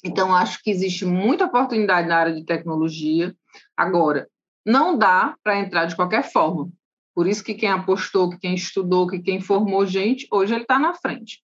Então, 0.05 0.35
acho 0.35 0.63
que 0.63 0.71
existe 0.71 1.05
muita 1.05 1.47
oportunidade 1.47 2.09
na 2.09 2.17
área 2.17 2.35
de 2.35 2.45
tecnologia. 2.45 3.35
Agora, 3.77 4.29
não 4.65 4.97
dá 4.97 5.35
para 5.43 5.59
entrar 5.59 5.87
de 5.87 5.97
qualquer 5.97 6.31
forma. 6.31 6.69
Por 7.15 7.27
isso 7.27 7.43
que 7.43 7.55
quem 7.55 7.69
apostou, 7.69 8.31
que 8.31 8.39
quem 8.39 8.55
estudou, 8.55 9.09
que 9.09 9.19
quem 9.19 9.41
formou 9.41 9.85
gente, 9.85 10.29
hoje 10.31 10.55
ele 10.55 10.63
está 10.63 10.79
na 10.79 10.95
frente. 10.95 11.43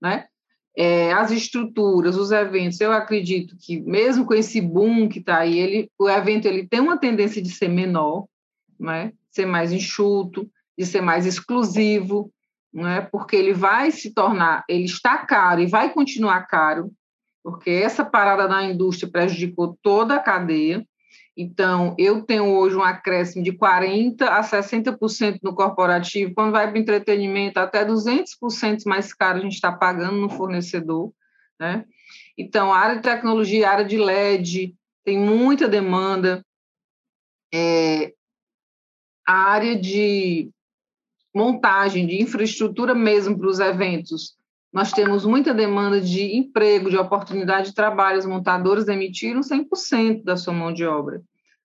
Né? 0.00 0.26
é, 0.76 1.12
as 1.12 1.30
estruturas, 1.30 2.16
os 2.16 2.30
eventos, 2.30 2.80
eu 2.80 2.92
acredito 2.92 3.56
que 3.58 3.80
mesmo 3.80 4.24
com 4.24 4.34
esse 4.34 4.60
boom 4.60 5.08
que 5.08 5.18
está 5.18 5.38
aí, 5.38 5.58
ele, 5.58 5.90
o 5.98 6.08
evento 6.08 6.46
ele 6.46 6.66
tem 6.66 6.80
uma 6.80 6.96
tendência 6.96 7.42
de 7.42 7.50
ser 7.50 7.68
menor, 7.68 8.26
né? 8.80 9.12
ser 9.30 9.46
mais 9.46 9.72
enxuto, 9.72 10.50
de 10.76 10.86
ser 10.86 11.02
mais 11.02 11.26
exclusivo, 11.26 12.32
né? 12.72 13.02
porque 13.12 13.36
ele 13.36 13.52
vai 13.52 13.90
se 13.90 14.12
tornar, 14.12 14.64
ele 14.68 14.84
está 14.84 15.18
caro 15.18 15.60
e 15.60 15.66
vai 15.66 15.92
continuar 15.92 16.46
caro, 16.46 16.90
porque 17.42 17.70
essa 17.70 18.04
parada 18.04 18.46
na 18.46 18.64
indústria 18.64 19.10
prejudicou 19.10 19.76
toda 19.82 20.14
a 20.14 20.20
cadeia, 20.20 20.86
então, 21.36 21.94
eu 21.98 22.22
tenho 22.22 22.44
hoje 22.44 22.76
um 22.76 22.82
acréscimo 22.82 23.42
de 23.42 23.52
40% 23.52 24.22
a 24.22 24.42
60% 24.42 25.38
no 25.42 25.54
corporativo, 25.54 26.34
quando 26.34 26.52
vai 26.52 26.68
para 26.68 26.76
o 26.76 26.80
entretenimento, 26.80 27.58
até 27.58 27.84
200% 27.84 28.82
mais 28.84 29.14
caro 29.14 29.38
a 29.38 29.40
gente 29.40 29.54
está 29.54 29.72
pagando 29.72 30.18
no 30.18 30.28
fornecedor. 30.28 31.12
Né? 31.58 31.86
Então, 32.36 32.72
a 32.72 32.78
área 32.78 32.96
de 32.96 33.02
tecnologia, 33.02 33.68
a 33.68 33.72
área 33.72 33.84
de 33.84 33.96
LED, 33.96 34.74
tem 35.04 35.18
muita 35.18 35.66
demanda. 35.66 36.44
É, 37.54 38.12
a 39.26 39.34
área 39.34 39.78
de 39.78 40.50
montagem, 41.34 42.06
de 42.06 42.20
infraestrutura 42.20 42.94
mesmo 42.94 43.38
para 43.38 43.48
os 43.48 43.58
eventos, 43.58 44.36
nós 44.72 44.90
temos 44.90 45.26
muita 45.26 45.52
demanda 45.52 46.00
de 46.00 46.34
emprego, 46.34 46.88
de 46.88 46.96
oportunidade 46.96 47.68
de 47.68 47.74
trabalho, 47.74 48.18
as 48.18 48.24
montadoras 48.24 48.88
emitiram 48.88 49.40
100% 49.42 50.24
da 50.24 50.36
sua 50.36 50.54
mão 50.54 50.72
de 50.72 50.84
obra. 50.84 51.22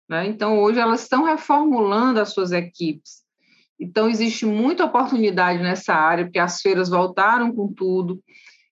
Né? 0.10 0.28
Então, 0.28 0.60
hoje, 0.60 0.80
elas 0.80 1.04
estão 1.04 1.24
reformulando 1.24 2.20
as 2.20 2.34
suas 2.34 2.52
equipes. 2.52 3.26
Então, 3.80 4.10
existe 4.10 4.46
muita 4.46 4.86
oportunidade 4.86 5.62
nessa 5.62 5.94
área, 5.94 6.26
porque 6.26 6.40
as 6.40 6.60
feiras 6.62 6.90
voltaram 6.90 7.54
com 7.54 7.72
tudo. 7.72 8.22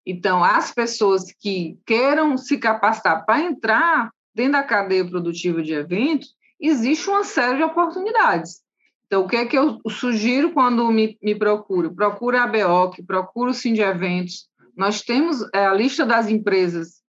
Então, 0.05 0.43
as 0.43 0.71
pessoas 0.71 1.31
que 1.39 1.79
queiram 1.85 2.37
se 2.37 2.57
capacitar 2.57 3.25
para 3.25 3.41
entrar 3.41 4.11
dentro 4.33 4.53
da 4.53 4.63
cadeia 4.63 5.07
produtiva 5.07 5.61
de 5.63 5.73
eventos, 5.73 6.35
existe 6.59 7.09
uma 7.09 7.23
série 7.23 7.57
de 7.57 7.63
oportunidades. 7.63 8.64
Então, 9.05 9.23
o 9.23 9.27
que 9.27 9.35
é 9.35 9.45
que 9.45 9.57
eu 9.57 9.79
sugiro 9.89 10.51
quando 10.51 10.91
me, 10.91 11.17
me 11.21 11.35
procuro? 11.35 11.93
Procura 11.93 12.43
a 12.43 12.47
BOC, 12.47 13.03
procura 13.03 13.51
o 13.51 13.53
Sim 13.53 13.79
Eventos. 13.79 14.47
Nós 14.75 15.01
temos 15.01 15.41
é, 15.53 15.65
a 15.65 15.73
lista 15.73 16.05
das 16.05 16.27
empresas 16.27 17.01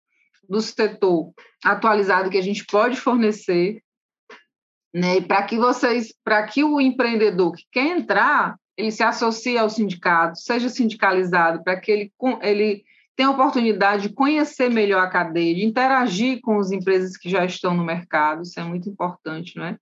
do 0.49 0.61
setor 0.61 1.33
atualizado 1.65 2.31
que 2.31 2.39
a 2.39 2.43
gente 2.43 2.65
pode 2.67 2.97
fornecer, 2.97 3.83
né? 4.95 5.21
Para 5.23 5.43
que 5.43 5.57
vocês, 5.57 6.15
para 6.23 6.47
que 6.47 6.63
o 6.63 6.81
empreendedor 6.81 7.53
que 7.53 7.65
quer 7.73 7.99
entrar, 7.99 8.57
ele 8.77 8.91
se 8.91 9.03
associe 9.03 9.59
ao 9.59 9.71
sindicato, 9.71 10.39
seja 10.39 10.69
sindicalizado, 10.69 11.65
para 11.65 11.81
que 11.81 11.91
ele, 11.91 12.13
ele 12.43 12.85
tenha 13.17 13.31
a 13.31 13.33
oportunidade 13.33 14.09
de 14.09 14.15
conhecer 14.15 14.71
melhor 14.71 15.03
a 15.03 15.11
cadeia, 15.11 15.55
de 15.55 15.65
interagir 15.65 16.41
com 16.43 16.59
as 16.61 16.71
empresas 16.71 17.17
que 17.17 17.31
já 17.31 17.45
estão 17.45 17.75
no 17.75 17.85
mercado, 17.85 18.43
isso 18.43 18.61
é 18.61 18.63
muito 18.63 18.89
importante, 18.89 19.57
não 19.57 19.65
é? 19.65 19.79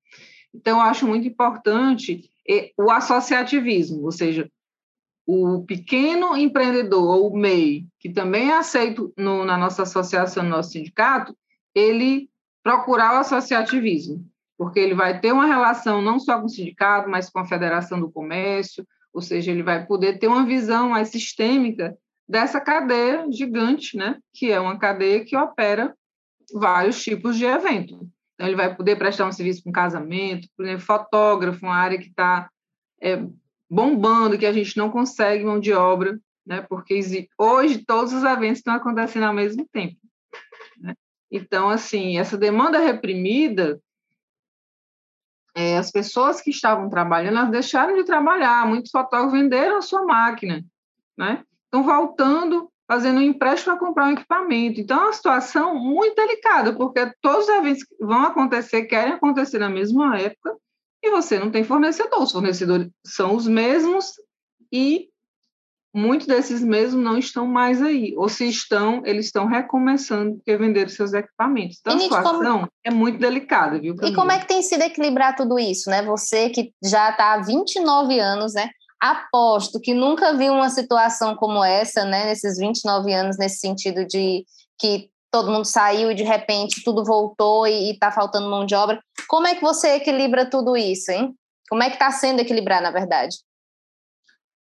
Então, 0.54 0.80
acho 0.80 1.06
muito 1.06 1.26
importante 1.26 2.30
eh, 2.48 2.70
o 2.78 2.90
associativismo, 2.90 4.04
ou 4.04 4.12
seja, 4.12 4.48
o 5.26 5.64
pequeno 5.64 6.36
empreendedor, 6.36 7.02
ou 7.02 7.32
o 7.32 7.36
MEI, 7.36 7.86
que 7.98 8.10
também 8.10 8.50
é 8.50 8.56
aceito 8.56 9.12
no, 9.16 9.44
na 9.44 9.56
nossa 9.56 9.82
associação, 9.82 10.42
no 10.42 10.50
nosso 10.50 10.72
sindicato, 10.72 11.36
ele 11.74 12.30
procurar 12.62 13.14
o 13.14 13.18
associativismo, 13.18 14.24
porque 14.56 14.78
ele 14.78 14.94
vai 14.94 15.20
ter 15.20 15.32
uma 15.32 15.46
relação 15.46 16.00
não 16.00 16.18
só 16.18 16.38
com 16.38 16.46
o 16.46 16.48
sindicato, 16.48 17.08
mas 17.08 17.28
com 17.28 17.38
a 17.38 17.46
Federação 17.46 17.98
do 17.98 18.10
Comércio, 18.10 18.86
ou 19.12 19.20
seja, 19.20 19.50
ele 19.50 19.62
vai 19.62 19.86
poder 19.86 20.18
ter 20.18 20.28
uma 20.28 20.44
visão 20.44 20.90
mais 20.90 21.08
sistêmica 21.08 21.96
dessa 22.28 22.60
cadeia 22.60 23.26
gigante, 23.30 23.96
né, 23.96 24.18
que 24.32 24.50
é 24.50 24.60
uma 24.60 24.78
cadeia 24.78 25.24
que 25.24 25.36
opera 25.36 25.94
vários 26.52 27.02
tipos 27.02 27.36
de 27.36 27.44
evento. 27.44 28.08
Então, 28.34 28.46
ele 28.46 28.56
vai 28.56 28.74
poder 28.74 28.96
prestar 28.96 29.26
um 29.26 29.32
serviço 29.32 29.62
com 29.62 29.70
casamento, 29.70 30.48
por 30.56 30.64
exemplo, 30.64 30.84
fotógrafo, 30.84 31.64
uma 31.64 31.76
área 31.76 31.98
que 31.98 32.08
está 32.08 32.50
é, 33.00 33.24
bombando, 33.70 34.38
que 34.38 34.46
a 34.46 34.52
gente 34.52 34.76
não 34.76 34.90
consegue 34.90 35.44
mão 35.44 35.60
de 35.60 35.72
obra, 35.72 36.18
né? 36.44 36.60
porque 36.62 37.00
hoje 37.38 37.84
todos 37.84 38.12
os 38.12 38.24
eventos 38.24 38.58
estão 38.58 38.74
acontecendo 38.74 39.24
ao 39.24 39.34
mesmo 39.34 39.66
tempo. 39.72 39.96
Né? 40.78 40.94
Então, 41.30 41.68
assim, 41.68 42.18
essa 42.18 42.36
demanda 42.36 42.78
reprimida, 42.78 43.80
é, 45.54 45.78
as 45.78 45.90
pessoas 45.90 46.40
que 46.40 46.50
estavam 46.50 46.90
trabalhando, 46.90 47.38
elas 47.38 47.50
deixaram 47.50 47.94
de 47.94 48.04
trabalhar, 48.04 48.66
muitos 48.66 48.90
fotógrafos 48.90 49.32
venderam 49.32 49.76
a 49.76 49.82
sua 49.82 50.04
máquina, 50.04 50.64
né? 51.16 51.44
Estão 51.64 51.84
voltando 51.84 52.70
fazendo 52.86 53.18
um 53.18 53.22
empréstimo 53.22 53.76
para 53.76 53.86
comprar 53.86 54.06
um 54.06 54.12
equipamento. 54.12 54.80
Então, 54.80 54.98
é 54.98 55.04
uma 55.04 55.12
situação 55.12 55.74
muito 55.74 56.14
delicada, 56.14 56.74
porque 56.74 57.10
todos 57.20 57.48
os 57.48 57.54
eventos 57.54 57.84
vão 58.00 58.24
acontecer, 58.24 58.84
querem 58.84 59.14
acontecer 59.14 59.58
na 59.58 59.70
mesma 59.70 60.18
época, 60.18 60.56
e 61.02 61.10
você 61.10 61.38
não 61.38 61.50
tem 61.50 61.64
fornecedor. 61.64 62.22
Os 62.22 62.32
fornecedores 62.32 62.88
são 63.04 63.34
os 63.34 63.46
mesmos 63.46 64.12
e 64.72 65.08
muitos 65.94 66.26
desses 66.26 66.62
mesmos 66.62 67.02
não 67.02 67.18
estão 67.18 67.46
mais 67.46 67.82
aí. 67.82 68.14
Ou 68.16 68.28
se 68.28 68.48
estão, 68.48 69.02
eles 69.04 69.26
estão 69.26 69.46
recomeçando 69.46 70.36
porque 70.36 70.56
venderam 70.56 70.88
seus 70.88 71.12
equipamentos. 71.12 71.78
Então, 71.80 71.94
a 71.94 72.00
situação 72.00 72.60
como... 72.60 72.68
é 72.82 72.90
muito 72.90 73.18
delicada, 73.18 73.78
viu? 73.78 73.94
E 74.02 74.14
como 74.14 74.32
é 74.32 74.38
que 74.38 74.48
tem 74.48 74.62
sido 74.62 74.82
equilibrar 74.82 75.36
tudo 75.36 75.58
isso, 75.58 75.90
né? 75.90 76.02
Você 76.02 76.48
que 76.48 76.72
já 76.82 77.10
está 77.10 77.34
há 77.34 77.42
29 77.42 78.18
anos, 78.18 78.54
né? 78.54 78.70
Aposto 79.04 79.78
que 79.78 79.92
nunca 79.92 80.34
vi 80.34 80.48
uma 80.48 80.70
situação 80.70 81.36
como 81.36 81.62
essa, 81.62 82.06
né, 82.06 82.24
nesses 82.24 82.56
29 82.56 83.12
anos, 83.12 83.36
nesse 83.36 83.58
sentido 83.58 84.06
de 84.06 84.46
que 84.78 85.10
todo 85.30 85.50
mundo 85.50 85.66
saiu 85.66 86.10
e 86.10 86.14
de 86.14 86.22
repente 86.22 86.82
tudo 86.82 87.04
voltou 87.04 87.66
e 87.66 87.90
está 87.90 88.10
faltando 88.10 88.48
mão 88.48 88.64
de 88.64 88.74
obra. 88.74 88.98
Como 89.28 89.46
é 89.46 89.54
que 89.54 89.60
você 89.60 89.96
equilibra 89.96 90.48
tudo 90.48 90.74
isso, 90.74 91.10
hein? 91.10 91.34
Como 91.68 91.82
é 91.82 91.88
que 91.88 91.96
está 91.96 92.10
sendo 92.10 92.40
equilibrar, 92.40 92.80
na 92.80 92.90
verdade? 92.90 93.36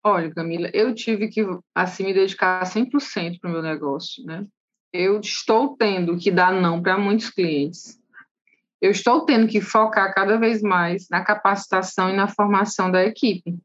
Olha, 0.02 0.32
Camila, 0.34 0.68
eu 0.74 0.92
tive 0.94 1.28
que 1.28 1.46
assim 1.72 2.04
me 2.04 2.12
dedicar 2.12 2.60
100% 2.64 3.38
para 3.40 3.48
o 3.48 3.52
meu 3.52 3.62
negócio, 3.62 4.24
né? 4.24 4.44
Eu 4.92 5.20
estou 5.20 5.76
tendo 5.76 6.18
que 6.18 6.30
dar 6.30 6.52
não 6.52 6.82
para 6.82 6.98
muitos 6.98 7.30
clientes. 7.30 8.00
Eu 8.80 8.90
estou 8.90 9.24
tendo 9.24 9.46
que 9.46 9.60
focar 9.60 10.12
cada 10.12 10.36
vez 10.38 10.60
mais 10.60 11.08
na 11.08 11.24
capacitação 11.24 12.10
e 12.10 12.16
na 12.16 12.26
formação 12.26 12.90
da 12.90 13.04
equipe. 13.04 13.56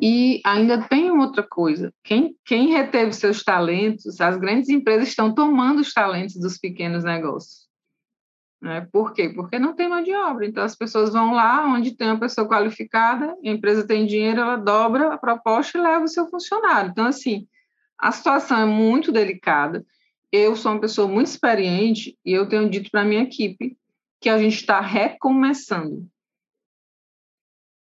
E 0.00 0.40
ainda 0.44 0.82
tem 0.88 1.10
outra 1.10 1.42
coisa: 1.42 1.92
quem, 2.02 2.34
quem 2.44 2.68
reteve 2.68 3.12
seus 3.12 3.42
talentos, 3.42 4.20
as 4.20 4.36
grandes 4.38 4.68
empresas 4.68 5.08
estão 5.08 5.34
tomando 5.34 5.80
os 5.80 5.92
talentos 5.92 6.36
dos 6.36 6.56
pequenos 6.58 7.04
negócios. 7.04 7.68
Né? 8.60 8.86
Por 8.92 9.12
quê? 9.12 9.30
Porque 9.30 9.58
não 9.58 9.74
tem 9.74 9.88
mão 9.88 10.02
de 10.02 10.12
obra. 10.14 10.46
Então, 10.46 10.62
as 10.62 10.76
pessoas 10.76 11.12
vão 11.12 11.32
lá 11.32 11.66
onde 11.66 11.96
tem 11.96 12.08
uma 12.08 12.20
pessoa 12.20 12.48
qualificada, 12.48 13.34
a 13.44 13.48
empresa 13.48 13.86
tem 13.86 14.06
dinheiro, 14.06 14.40
ela 14.40 14.56
dobra 14.56 15.14
a 15.14 15.18
proposta 15.18 15.78
e 15.78 15.80
leva 15.80 16.04
o 16.04 16.08
seu 16.08 16.28
funcionário. 16.28 16.90
Então, 16.90 17.06
assim, 17.06 17.46
a 17.98 18.12
situação 18.12 18.58
é 18.58 18.66
muito 18.66 19.12
delicada. 19.12 19.84
Eu 20.30 20.54
sou 20.56 20.72
uma 20.72 20.80
pessoa 20.80 21.08
muito 21.08 21.26
experiente 21.26 22.16
e 22.24 22.32
eu 22.32 22.48
tenho 22.48 22.68
dito 22.68 22.90
para 22.90 23.00
a 23.00 23.04
minha 23.04 23.22
equipe 23.22 23.76
que 24.20 24.28
a 24.28 24.38
gente 24.38 24.56
está 24.56 24.80
recomeçando. 24.80 26.06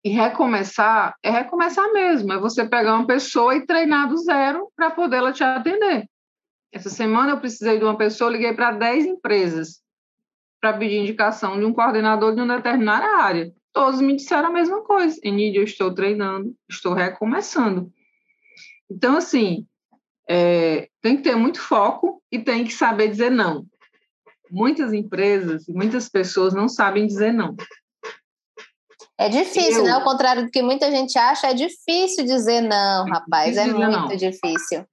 E 0.04 0.10
recomeçar 0.10 1.16
é 1.24 1.30
recomeçar 1.30 1.92
mesmo, 1.94 2.34
é 2.34 2.38
você 2.38 2.68
pegar 2.68 2.96
uma 2.96 3.08
pessoa 3.08 3.56
e 3.56 3.66
treinar 3.66 4.10
do 4.10 4.18
zero 4.18 4.70
para 4.76 4.92
poder 4.92 5.18
ela 5.18 5.32
te 5.32 5.44
atender. 5.44 6.06
Essa 6.74 6.90
semana 6.90 7.32
eu 7.32 7.40
precisei 7.40 7.78
de 7.78 7.84
uma 7.84 7.98
pessoa, 7.98 8.32
liguei 8.32 8.54
para 8.54 8.72
10 8.72 9.06
empresas 9.06 9.82
para 10.60 10.78
pedir 10.78 10.98
indicação 10.98 11.60
de 11.60 11.66
um 11.66 11.74
coordenador 11.74 12.34
de 12.34 12.42
uma 12.42 12.56
determinada 12.56 13.22
área. 13.22 13.54
Todos 13.72 14.02
me 14.02 14.16
disseram 14.16 14.50
a 14.50 14.52
mesma 14.52 14.82
coisa. 14.82 15.20
Enidia, 15.24 15.60
eu 15.60 15.66
estou 15.66 15.94
treinando, 15.94 16.56
estou 16.70 16.94
recomeçando. 16.94 17.92
Então, 18.90 19.18
assim, 19.18 19.68
é, 20.28 20.88
tem 21.02 21.18
que 21.18 21.24
ter 21.24 21.36
muito 21.36 21.60
foco 21.60 22.24
e 22.32 22.40
tem 22.40 22.64
que 22.64 22.74
saber 22.74 23.10
dizer 23.10 23.30
não. 23.30 23.66
Muitas 24.50 24.94
empresas 24.94 25.66
muitas 25.68 26.08
pessoas 26.08 26.54
não 26.54 26.70
sabem 26.70 27.08
dizer 27.08 27.34
não. 27.34 27.56
É 29.18 29.30
difícil, 29.30 29.80
eu... 29.80 29.84
né? 29.84 29.92
Ao 29.92 30.04
contrário 30.04 30.46
do 30.46 30.52
que 30.52 30.62
muita 30.62 30.90
gente 30.90 31.18
acha, 31.18 31.48
é 31.48 31.54
difícil 31.54 32.26
dizer 32.26 32.62
não, 32.62 33.06
rapaz. 33.06 33.58
É 33.58 33.68
muito 33.68 33.90
não. 33.90 34.08
difícil. 34.08 34.86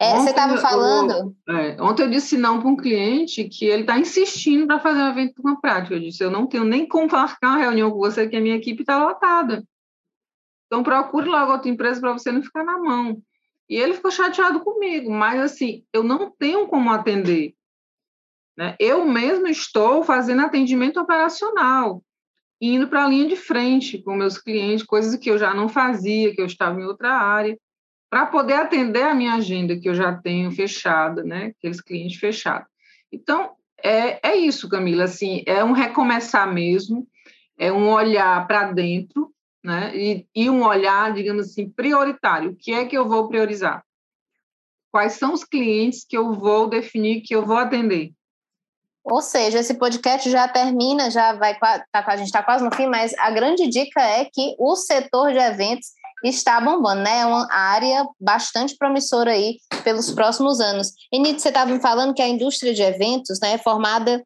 É, 0.00 0.14
você 0.16 0.30
estava 0.30 0.56
falando. 0.58 1.36
Eu, 1.46 1.56
é, 1.56 1.82
ontem 1.82 2.02
eu 2.02 2.10
disse 2.10 2.36
não 2.36 2.60
para 2.60 2.68
um 2.68 2.76
cliente 2.76 3.44
que 3.44 3.66
ele 3.66 3.82
está 3.82 3.98
insistindo 3.98 4.66
para 4.66 4.78
fazer 4.78 5.00
um 5.00 5.08
evento 5.10 5.42
com 5.42 5.48
a 5.48 5.56
prática. 5.56 5.94
Eu 5.94 6.00
disse: 6.00 6.22
eu 6.22 6.30
não 6.30 6.46
tenho 6.46 6.64
nem 6.64 6.86
como 6.86 7.10
marcar 7.10 7.50
uma 7.50 7.58
reunião 7.58 7.90
com 7.90 7.98
você, 7.98 8.28
que 8.28 8.36
a 8.36 8.40
minha 8.40 8.56
equipe 8.56 8.82
está 8.82 8.98
lotada. 8.98 9.64
Então 10.66 10.82
procure 10.82 11.28
logo 11.28 11.52
outra 11.52 11.70
empresa 11.70 12.00
para 12.00 12.12
você 12.12 12.30
não 12.30 12.42
ficar 12.42 12.64
na 12.64 12.78
mão. 12.78 13.20
E 13.68 13.76
ele 13.76 13.94
ficou 13.94 14.10
chateado 14.10 14.60
comigo, 14.60 15.10
mas 15.10 15.40
assim, 15.40 15.84
eu 15.92 16.02
não 16.02 16.30
tenho 16.30 16.66
como 16.66 16.90
atender. 16.90 17.54
Né? 18.56 18.74
Eu 18.78 19.04
mesmo 19.04 19.46
estou 19.46 20.02
fazendo 20.02 20.42
atendimento 20.42 20.98
operacional 21.00 22.02
indo 22.60 22.88
para 22.88 23.04
a 23.04 23.08
linha 23.08 23.28
de 23.28 23.36
frente 23.36 23.98
com 23.98 24.16
meus 24.16 24.38
clientes, 24.38 24.84
coisas 24.84 25.14
que 25.16 25.30
eu 25.30 25.38
já 25.38 25.54
não 25.54 25.68
fazia, 25.68 26.34
que 26.34 26.40
eu 26.40 26.46
estava 26.46 26.80
em 26.80 26.84
outra 26.84 27.10
área, 27.10 27.58
para 28.10 28.26
poder 28.26 28.54
atender 28.54 29.02
a 29.02 29.14
minha 29.14 29.34
agenda 29.34 29.78
que 29.78 29.88
eu 29.88 29.94
já 29.94 30.14
tenho 30.14 30.50
fechada, 30.50 31.22
né? 31.22 31.52
Aqueles 31.58 31.80
clientes 31.80 32.18
fechados. 32.18 32.68
Então, 33.12 33.52
é, 33.82 34.30
é 34.30 34.36
isso, 34.36 34.68
Camila, 34.68 35.04
assim, 35.04 35.42
é 35.46 35.62
um 35.62 35.72
recomeçar 35.72 36.52
mesmo, 36.52 37.06
é 37.56 37.70
um 37.72 37.88
olhar 37.90 38.46
para 38.46 38.72
dentro, 38.72 39.32
né? 39.62 39.96
E, 39.96 40.26
e 40.34 40.50
um 40.50 40.64
olhar, 40.64 41.12
digamos 41.12 41.46
assim, 41.46 41.68
prioritário. 41.68 42.50
O 42.50 42.56
que 42.56 42.72
é 42.72 42.86
que 42.86 42.96
eu 42.96 43.06
vou 43.06 43.28
priorizar? 43.28 43.84
Quais 44.90 45.14
são 45.14 45.34
os 45.34 45.44
clientes 45.44 46.04
que 46.08 46.16
eu 46.16 46.32
vou 46.32 46.68
definir 46.68 47.20
que 47.20 47.34
eu 47.34 47.44
vou 47.44 47.58
atender? 47.58 48.12
Ou 49.04 49.22
seja, 49.22 49.58
esse 49.58 49.74
podcast 49.74 50.28
já 50.30 50.46
termina, 50.48 51.10
já 51.10 51.32
vai 51.32 51.58
tá, 51.58 51.84
a 51.92 52.16
gente 52.16 52.26
está 52.26 52.42
quase 52.42 52.64
no 52.64 52.74
fim, 52.74 52.86
mas 52.86 53.14
a 53.18 53.30
grande 53.30 53.66
dica 53.66 54.00
é 54.00 54.24
que 54.26 54.54
o 54.58 54.76
setor 54.76 55.32
de 55.32 55.38
eventos 55.38 55.88
está 56.24 56.60
bombando, 56.60 57.02
né? 57.02 57.20
É 57.20 57.26
uma 57.26 57.46
área 57.50 58.06
bastante 58.20 58.76
promissora 58.76 59.30
aí 59.30 59.58
pelos 59.84 60.10
próximos 60.10 60.60
anos. 60.60 60.92
E 61.12 61.18
você 61.32 61.48
estava 61.48 61.70
me 61.70 61.80
falando 61.80 62.14
que 62.14 62.22
a 62.22 62.28
indústria 62.28 62.74
de 62.74 62.82
eventos 62.82 63.38
né, 63.40 63.52
é 63.52 63.58
formada 63.58 64.22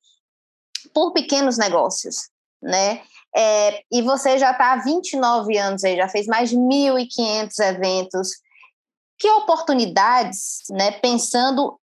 por 0.94 1.12
pequenos 1.12 1.58
negócios, 1.58 2.28
né? 2.62 3.02
É, 3.34 3.82
e 3.90 4.02
você 4.02 4.38
já 4.38 4.50
está 4.50 4.72
há 4.72 4.76
29 4.76 5.56
anos 5.56 5.84
aí, 5.84 5.96
já 5.96 6.08
fez 6.08 6.26
mais 6.26 6.50
de 6.50 6.56
1.500 6.56 7.58
eventos. 7.60 8.28
que 9.18 9.30
oportunidades, 9.30 10.62
né, 10.70 10.92
pensando 10.92 11.78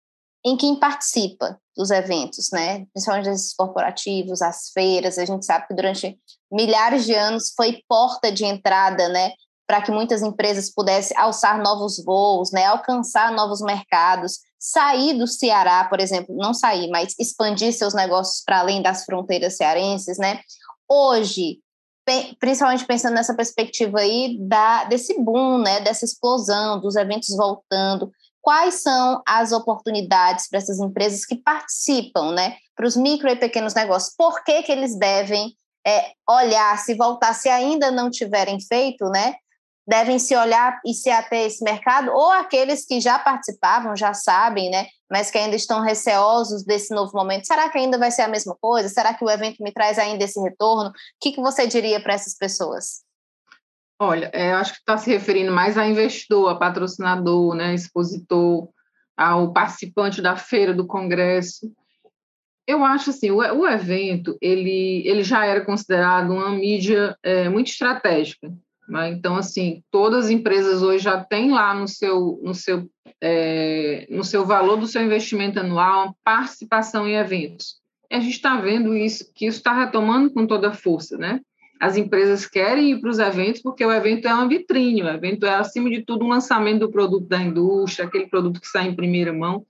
em 0.43 0.56
quem 0.56 0.76
participa 0.80 1.60
dos 1.76 1.92
eventos, 1.92 2.50
né, 2.52 2.86
principalmente 2.94 3.30
esses 3.30 3.54
corporativos, 3.54 4.42
as 4.42 4.70
feiras, 4.74 5.18
a 5.18 5.26
gente 5.26 5.46
sabe 5.46 5.68
que 5.68 5.76
durante 5.76 6.18
milhares 6.52 7.06
de 7.06 7.14
anos 7.14 7.54
foi 7.56 7.84
porta 7.88 8.32
de 8.32 8.46
entrada, 8.46 9.10
né, 9.10 9.32
para 9.68 9.82
que 9.82 9.92
muitas 9.92 10.22
empresas 10.22 10.72
pudessem 10.72 11.18
alçar 11.18 11.62
novos 11.62 12.04
voos, 12.04 12.52
né, 12.52 12.66
alcançar 12.66 13.32
novos 13.32 13.62
mercados, 13.62 14.40
sair 14.60 15.14
do 15.14 15.28
Ceará, 15.28 15.86
por 15.86 16.00
exemplo, 16.00 16.36
não 16.36 16.54
sair, 16.54 16.90
mas 16.90 17.14
expandir 17.20 17.74
seus 17.74 17.94
negócios 17.94 18.44
para 18.44 18.60
além 18.60 18.82
das 18.82 19.06
fronteiras 19.06 19.58
cearenses, 19.58 20.18
né? 20.18 20.42
Hoje, 20.90 21.60
principalmente 22.40 22.86
pensando 22.86 23.14
nessa 23.14 23.36
perspectiva 23.36 24.00
aí 24.00 24.38
da, 24.40 24.86
desse 24.86 25.20
boom, 25.20 25.60
né, 25.60 25.82
dessa 25.82 26.06
explosão 26.06 26.80
dos 26.80 26.96
eventos 26.96 27.36
voltando, 27.36 28.12
quais 28.46 28.76
são 28.76 29.24
as 29.28 29.52
oportunidades 29.52 30.48
para 30.48 30.60
essas 30.60 30.80
empresas 30.80 31.26
que 31.26 31.36
participam, 31.36 32.32
né, 32.32 32.58
para 32.76 32.86
os 32.86 32.96
micro 32.96 33.28
e 33.28 33.36
pequenos 33.36 33.74
negócios? 33.74 34.14
Por 34.16 34.44
que, 34.44 34.62
que 34.62 34.72
eles 34.72 34.96
devem 34.96 35.52
é, 35.86 36.12
olhar, 36.30 36.78
se 36.78 36.94
voltar, 36.94 37.34
se 37.34 37.50
ainda 37.50 37.90
não 37.90 38.08
tiverem 38.12 38.62
feito, 38.62 39.10
né, 39.10 39.34
devem 39.88 40.20
se 40.20 40.36
olhar 40.36 40.80
e 40.86 40.94
se 40.94 41.10
até 41.10 41.46
esse 41.46 41.64
mercado, 41.64 42.12
ou 42.12 42.32
aqueles 42.32 42.86
que 42.86 43.02
já 43.02 43.18
participavam, 43.18 43.96
já 43.96 44.14
sabem, 44.14 44.70
né, 44.70 44.86
mas 45.10 45.32
que 45.32 45.40
ainda 45.40 45.56
estão 45.56 45.82
receosos 45.82 46.64
desse 46.64 46.94
novo 46.94 47.14
momento. 47.16 47.48
Será 47.48 47.68
que 47.70 47.80
ainda 47.80 47.98
vai 47.98 48.12
ser 48.12 48.22
a 48.22 48.28
mesma 48.28 48.56
coisa? 48.62 48.90
Será 48.90 49.16
que 49.16 49.26
o 49.26 49.30
evento 49.30 49.64
me 49.64 49.72
traz 49.72 49.98
ainda 49.98 50.24
esse 50.24 50.40
retorno? 50.40 50.90
O 50.90 50.94
que, 51.20 51.32
que 51.32 51.42
você 51.42 51.66
diria 51.66 52.00
para 52.00 52.14
essas 52.14 52.36
pessoas? 52.36 53.05
Olha, 54.00 54.30
é, 54.34 54.52
acho 54.52 54.74
que 54.74 54.80
está 54.80 54.98
se 54.98 55.10
referindo 55.10 55.52
mais 55.52 55.78
a 55.78 55.88
investidor, 55.88 56.50
a 56.50 56.56
patrocinador, 56.56 57.56
né, 57.56 57.74
expositor, 57.74 58.68
ao 59.16 59.54
participante 59.54 60.22
da 60.22 60.36
feira, 60.36 60.74
do 60.74 60.86
congresso. 60.86 61.72
Eu 62.68 62.84
acho 62.84 63.12
assim, 63.12 63.32
o, 63.32 63.38
o 63.38 63.68
evento 63.68 64.38
ele, 64.42 65.08
ele 65.08 65.24
já 65.24 65.46
era 65.46 65.64
considerado 65.64 66.32
uma 66.32 66.50
mídia 66.50 67.16
é, 67.24 67.48
muito 67.48 67.68
estratégica. 67.68 68.52
Né? 68.88 69.10
Então, 69.10 69.36
assim, 69.36 69.84
todas 69.90 70.26
as 70.26 70.32
empresas 70.32 70.82
hoje 70.82 71.04
já 71.04 71.24
têm 71.24 71.52
lá 71.52 71.74
no 71.74 71.88
seu, 71.88 72.40
no 72.44 72.54
seu, 72.54 72.90
é, 73.22 74.06
no 74.10 74.24
seu 74.24 74.46
valor 74.46 74.78
do 74.78 74.88
seu 74.88 75.02
investimento 75.02 75.60
anual 75.60 76.16
participação 76.24 77.08
em 77.08 77.16
eventos. 77.16 77.80
E 78.10 78.16
a 78.16 78.20
gente 78.20 78.34
está 78.34 78.60
vendo 78.60 78.96
isso, 78.96 79.32
que 79.34 79.48
isso 79.48 79.58
está 79.58 79.74
retomando 79.74 80.32
com 80.32 80.46
toda 80.46 80.74
força, 80.74 81.18
né? 81.18 81.40
As 81.80 81.98
empresas 81.98 82.46
querem 82.46 82.92
ir 82.92 83.02
para 83.02 83.10
os 83.10 83.20
eventos 83.20 83.62
porque 83.62 83.86
o 83.86 83.92
evento 83.92 84.28
é 84.28 84.34
uma 84.34 84.48
vitrine, 84.48 85.04
o 85.04 85.10
evento 85.10 85.46
é, 85.46 85.56
acima 85.56 85.90
de 85.90 86.04
tudo, 86.04 86.26
um 86.26 86.30
lançamento 86.30 86.80
do 86.80 86.92
produto 86.92 87.28
da 87.28 87.42
indústria, 87.42 88.08
aquele 88.08 88.28
produto 88.28 88.62
que 88.62 88.68
sai 88.68 88.88
em 88.88 88.96
primeira 88.96 89.34
mão. 89.34 89.66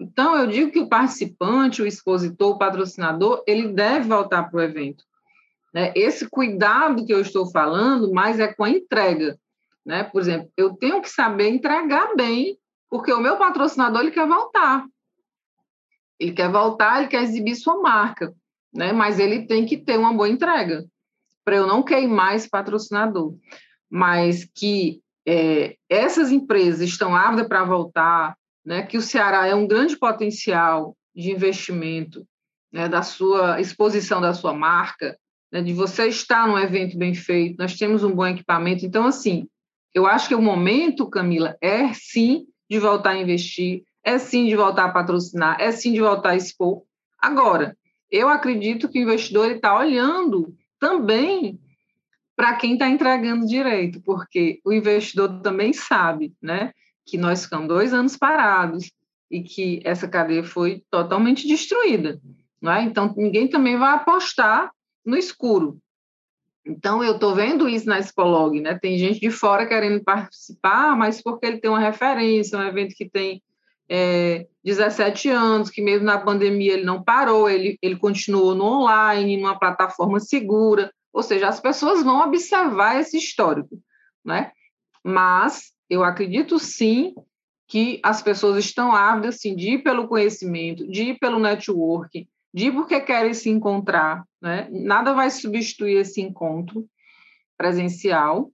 Então, 0.00 0.36
eu 0.36 0.46
digo 0.46 0.70
que 0.70 0.78
o 0.78 0.88
participante, 0.88 1.82
o 1.82 1.86
expositor, 1.86 2.54
o 2.54 2.58
patrocinador, 2.58 3.42
ele 3.46 3.68
deve 3.68 4.08
voltar 4.08 4.44
para 4.44 4.58
o 4.58 4.62
evento. 4.62 5.02
Né? 5.74 5.92
Esse 5.96 6.28
cuidado 6.28 7.04
que 7.04 7.12
eu 7.12 7.20
estou 7.20 7.50
falando, 7.50 8.12
mais 8.12 8.38
é 8.38 8.52
com 8.52 8.62
a 8.62 8.70
entrega. 8.70 9.36
Né? 9.84 10.04
Por 10.04 10.20
exemplo, 10.20 10.50
eu 10.56 10.74
tenho 10.74 11.02
que 11.02 11.10
saber 11.10 11.48
entregar 11.48 12.14
bem, 12.14 12.56
porque 12.88 13.12
o 13.12 13.20
meu 13.20 13.36
patrocinador 13.36 14.02
ele 14.02 14.12
quer 14.12 14.26
voltar. 14.26 14.86
Ele 16.18 16.32
quer 16.32 16.50
voltar, 16.50 17.00
ele 17.00 17.08
quer 17.08 17.22
exibir 17.22 17.56
sua 17.56 17.80
marca, 17.80 18.32
né? 18.72 18.92
mas 18.92 19.18
ele 19.18 19.46
tem 19.46 19.66
que 19.66 19.76
ter 19.76 19.98
uma 19.98 20.12
boa 20.12 20.28
entrega, 20.28 20.84
para 21.48 21.56
eu 21.56 21.66
não 21.66 21.82
queimar 21.82 22.36
esse 22.36 22.46
patrocinador. 22.46 23.34
Mas 23.90 24.46
que 24.54 25.00
é, 25.26 25.76
essas 25.88 26.30
empresas 26.30 26.86
estão 26.86 27.16
ávidas 27.16 27.48
para 27.48 27.64
voltar, 27.64 28.36
né? 28.62 28.82
que 28.82 28.98
o 28.98 29.00
Ceará 29.00 29.46
é 29.46 29.54
um 29.54 29.66
grande 29.66 29.96
potencial 29.96 30.94
de 31.16 31.30
investimento 31.30 32.26
né? 32.70 32.86
da 32.86 33.00
sua 33.00 33.58
exposição 33.62 34.20
da 34.20 34.34
sua 34.34 34.52
marca, 34.52 35.18
né, 35.50 35.62
de 35.62 35.72
você 35.72 36.08
estar 36.08 36.46
num 36.46 36.58
evento 36.58 36.98
bem 36.98 37.14
feito, 37.14 37.56
nós 37.58 37.78
temos 37.78 38.04
um 38.04 38.14
bom 38.14 38.26
equipamento. 38.26 38.84
Então, 38.84 39.06
assim, 39.06 39.48
eu 39.94 40.06
acho 40.06 40.28
que 40.28 40.34
o 40.34 40.42
momento, 40.42 41.08
Camila, 41.08 41.56
é 41.62 41.94
sim 41.94 42.44
de 42.68 42.78
voltar 42.78 43.12
a 43.12 43.18
investir, 43.18 43.84
é 44.04 44.18
sim 44.18 44.44
de 44.44 44.54
voltar 44.54 44.84
a 44.84 44.92
patrocinar, 44.92 45.58
é 45.58 45.72
sim 45.72 45.94
de 45.94 46.00
voltar 46.00 46.32
a 46.32 46.36
expor. 46.36 46.82
Agora, 47.18 47.74
eu 48.10 48.28
acredito 48.28 48.86
que 48.90 48.98
o 48.98 49.02
investidor 49.02 49.50
está 49.50 49.78
olhando 49.78 50.54
também 50.78 51.58
para 52.36 52.54
quem 52.54 52.74
está 52.74 52.88
entregando 52.88 53.46
direito, 53.46 54.00
porque 54.02 54.60
o 54.64 54.72
investidor 54.72 55.40
também 55.40 55.72
sabe 55.72 56.32
né, 56.40 56.72
que 57.04 57.18
nós 57.18 57.44
ficamos 57.44 57.68
dois 57.68 57.92
anos 57.92 58.16
parados 58.16 58.90
e 59.30 59.42
que 59.42 59.80
essa 59.84 60.06
cadeia 60.06 60.44
foi 60.44 60.82
totalmente 60.90 61.46
destruída. 61.48 62.20
Não 62.60 62.72
é? 62.72 62.82
Então, 62.82 63.12
ninguém 63.16 63.48
também 63.48 63.76
vai 63.76 63.94
apostar 63.94 64.70
no 65.04 65.16
escuro. 65.16 65.78
Então, 66.66 67.02
eu 67.02 67.14
estou 67.14 67.34
vendo 67.34 67.68
isso 67.68 67.86
na 67.86 67.98
Expolog, 67.98 68.60
né? 68.60 68.78
Tem 68.78 68.98
gente 68.98 69.20
de 69.20 69.30
fora 69.30 69.66
querendo 69.66 70.02
participar, 70.04 70.96
mas 70.96 71.22
porque 71.22 71.46
ele 71.46 71.58
tem 71.58 71.70
uma 71.70 71.80
referência, 71.80 72.58
um 72.58 72.62
evento 72.62 72.94
que 72.94 73.08
tem 73.08 73.42
é, 73.88 74.46
17 74.64 75.30
anos, 75.30 75.70
que 75.70 75.80
mesmo 75.80 76.04
na 76.04 76.18
pandemia 76.18 76.74
ele 76.74 76.84
não 76.84 77.02
parou, 77.02 77.48
ele, 77.48 77.78
ele 77.80 77.96
continuou 77.96 78.54
no 78.54 78.64
online, 78.64 79.36
numa 79.36 79.58
plataforma 79.58 80.20
segura, 80.20 80.92
ou 81.12 81.22
seja, 81.22 81.48
as 81.48 81.58
pessoas 81.58 82.02
vão 82.02 82.20
observar 82.20 83.00
esse 83.00 83.16
histórico, 83.16 83.80
né? 84.24 84.52
Mas 85.02 85.72
eu 85.88 86.04
acredito 86.04 86.58
sim 86.58 87.14
que 87.66 88.00
as 88.02 88.22
pessoas 88.22 88.64
estão 88.64 88.94
ávidas 88.94 89.38
de 89.38 89.74
ir 89.74 89.82
pelo 89.82 90.08
conhecimento, 90.08 90.86
de 90.90 91.10
ir 91.10 91.18
pelo 91.18 91.38
networking, 91.38 92.26
de 92.52 92.70
porque 92.70 93.00
querem 93.00 93.34
se 93.34 93.48
encontrar, 93.48 94.24
né? 94.40 94.68
Nada 94.70 95.12
vai 95.12 95.30
substituir 95.30 95.98
esse 95.98 96.20
encontro 96.20 96.86
presencial. 97.56 98.50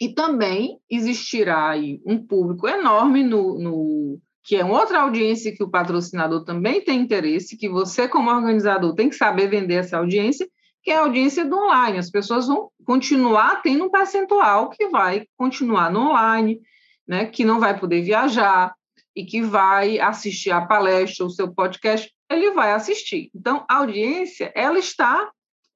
E 0.00 0.14
também 0.14 0.78
existirá 0.88 1.74
um 2.06 2.24
público 2.24 2.68
enorme 2.68 3.24
no, 3.24 3.58
no 3.58 4.20
que 4.48 4.56
é 4.56 4.64
outra 4.64 5.02
audiência 5.02 5.54
que 5.54 5.62
o 5.62 5.68
patrocinador 5.68 6.42
também 6.42 6.80
tem 6.80 7.02
interesse, 7.02 7.54
que 7.54 7.68
você 7.68 8.08
como 8.08 8.30
organizador 8.30 8.94
tem 8.94 9.10
que 9.10 9.14
saber 9.14 9.46
vender 9.46 9.74
essa 9.74 9.98
audiência, 9.98 10.48
que 10.82 10.90
é 10.90 10.96
a 10.96 11.00
audiência 11.00 11.44
do 11.44 11.54
online. 11.54 11.98
As 11.98 12.10
pessoas 12.10 12.46
vão 12.46 12.70
continuar 12.82 13.60
tendo 13.60 13.84
um 13.84 13.90
percentual 13.90 14.70
que 14.70 14.88
vai 14.88 15.26
continuar 15.36 15.92
no 15.92 16.00
online, 16.00 16.62
né, 17.06 17.26
que 17.26 17.44
não 17.44 17.60
vai 17.60 17.78
poder 17.78 18.00
viajar 18.00 18.74
e 19.14 19.22
que 19.22 19.42
vai 19.42 19.98
assistir 19.98 20.50
a 20.50 20.64
palestra, 20.64 21.26
o 21.26 21.30
seu 21.30 21.52
podcast 21.52 22.10
ele 22.30 22.50
vai 22.52 22.72
assistir. 22.72 23.30
Então, 23.34 23.66
a 23.68 23.76
audiência, 23.76 24.50
ela 24.54 24.78
está 24.78 25.30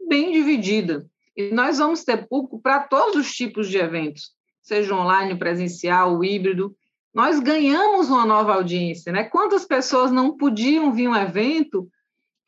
bem 0.08 0.32
dividida. 0.32 1.04
E 1.36 1.50
nós 1.50 1.76
vamos 1.76 2.04
ter 2.04 2.26
público 2.26 2.58
para 2.58 2.80
todos 2.80 3.16
os 3.16 3.32
tipos 3.34 3.68
de 3.68 3.76
eventos, 3.76 4.30
seja 4.62 4.94
online, 4.94 5.38
presencial, 5.38 6.24
híbrido. 6.24 6.74
Nós 7.14 7.38
ganhamos 7.38 8.08
uma 8.08 8.24
nova 8.24 8.54
audiência, 8.54 9.12
né? 9.12 9.24
Quantas 9.24 9.64
pessoas 9.64 10.10
não 10.10 10.36
podiam 10.36 10.92
vir 10.92 11.08
um 11.08 11.16
evento 11.16 11.88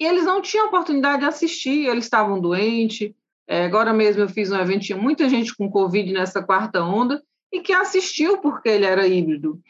e 0.00 0.04
eles 0.04 0.24
não 0.24 0.40
tinham 0.40 0.66
oportunidade 0.66 1.20
de 1.20 1.26
assistir, 1.26 1.86
eles 1.86 2.04
estavam 2.04 2.40
doentes. 2.40 3.12
É, 3.46 3.64
agora 3.64 3.92
mesmo 3.92 4.22
eu 4.22 4.28
fiz 4.28 4.50
um 4.50 4.58
evento, 4.58 4.86
tinha 4.86 4.98
muita 4.98 5.28
gente 5.28 5.54
com 5.54 5.70
Covid 5.70 6.12
nessa 6.12 6.42
quarta 6.42 6.82
onda 6.82 7.22
e 7.52 7.60
que 7.60 7.72
assistiu 7.72 8.38
porque 8.38 8.68
ele 8.68 8.86
era 8.86 9.06
híbrido. 9.06 9.60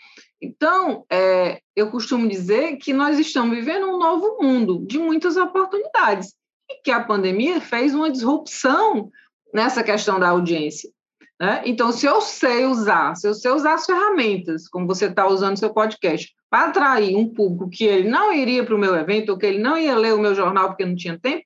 Então, 0.40 1.04
é, 1.10 1.60
eu 1.74 1.90
costumo 1.90 2.28
dizer 2.28 2.76
que 2.76 2.92
nós 2.92 3.18
estamos 3.18 3.56
vivendo 3.56 3.86
um 3.86 3.98
novo 3.98 4.38
mundo 4.40 4.84
de 4.86 4.98
muitas 4.98 5.36
oportunidades 5.36 6.34
e 6.70 6.82
que 6.82 6.90
a 6.90 7.02
pandemia 7.02 7.60
fez 7.60 7.94
uma 7.94 8.10
disrupção 8.10 9.10
nessa 9.52 9.82
questão 9.82 10.20
da 10.20 10.28
audiência. 10.28 10.90
Né? 11.40 11.62
Então, 11.66 11.90
se 11.90 12.06
eu 12.06 12.20
sei 12.20 12.64
usar, 12.64 13.14
se 13.16 13.26
eu 13.26 13.34
sei 13.34 13.50
usar 13.50 13.74
as 13.74 13.86
ferramentas, 13.86 14.68
como 14.68 14.86
você 14.86 15.06
está 15.06 15.26
usando 15.26 15.58
seu 15.58 15.72
podcast, 15.72 16.32
para 16.48 16.68
atrair 16.68 17.16
um 17.16 17.32
público 17.32 17.68
que 17.68 17.84
ele 17.84 18.08
não 18.08 18.32
iria 18.32 18.64
para 18.64 18.74
o 18.74 18.78
meu 18.78 18.94
evento, 18.94 19.30
ou 19.30 19.38
que 19.38 19.46
ele 19.46 19.58
não 19.58 19.76
ia 19.76 19.96
ler 19.96 20.14
o 20.14 20.20
meu 20.20 20.34
jornal 20.34 20.68
porque 20.68 20.84
não 20.84 20.94
tinha 20.94 21.18
tempo, 21.18 21.44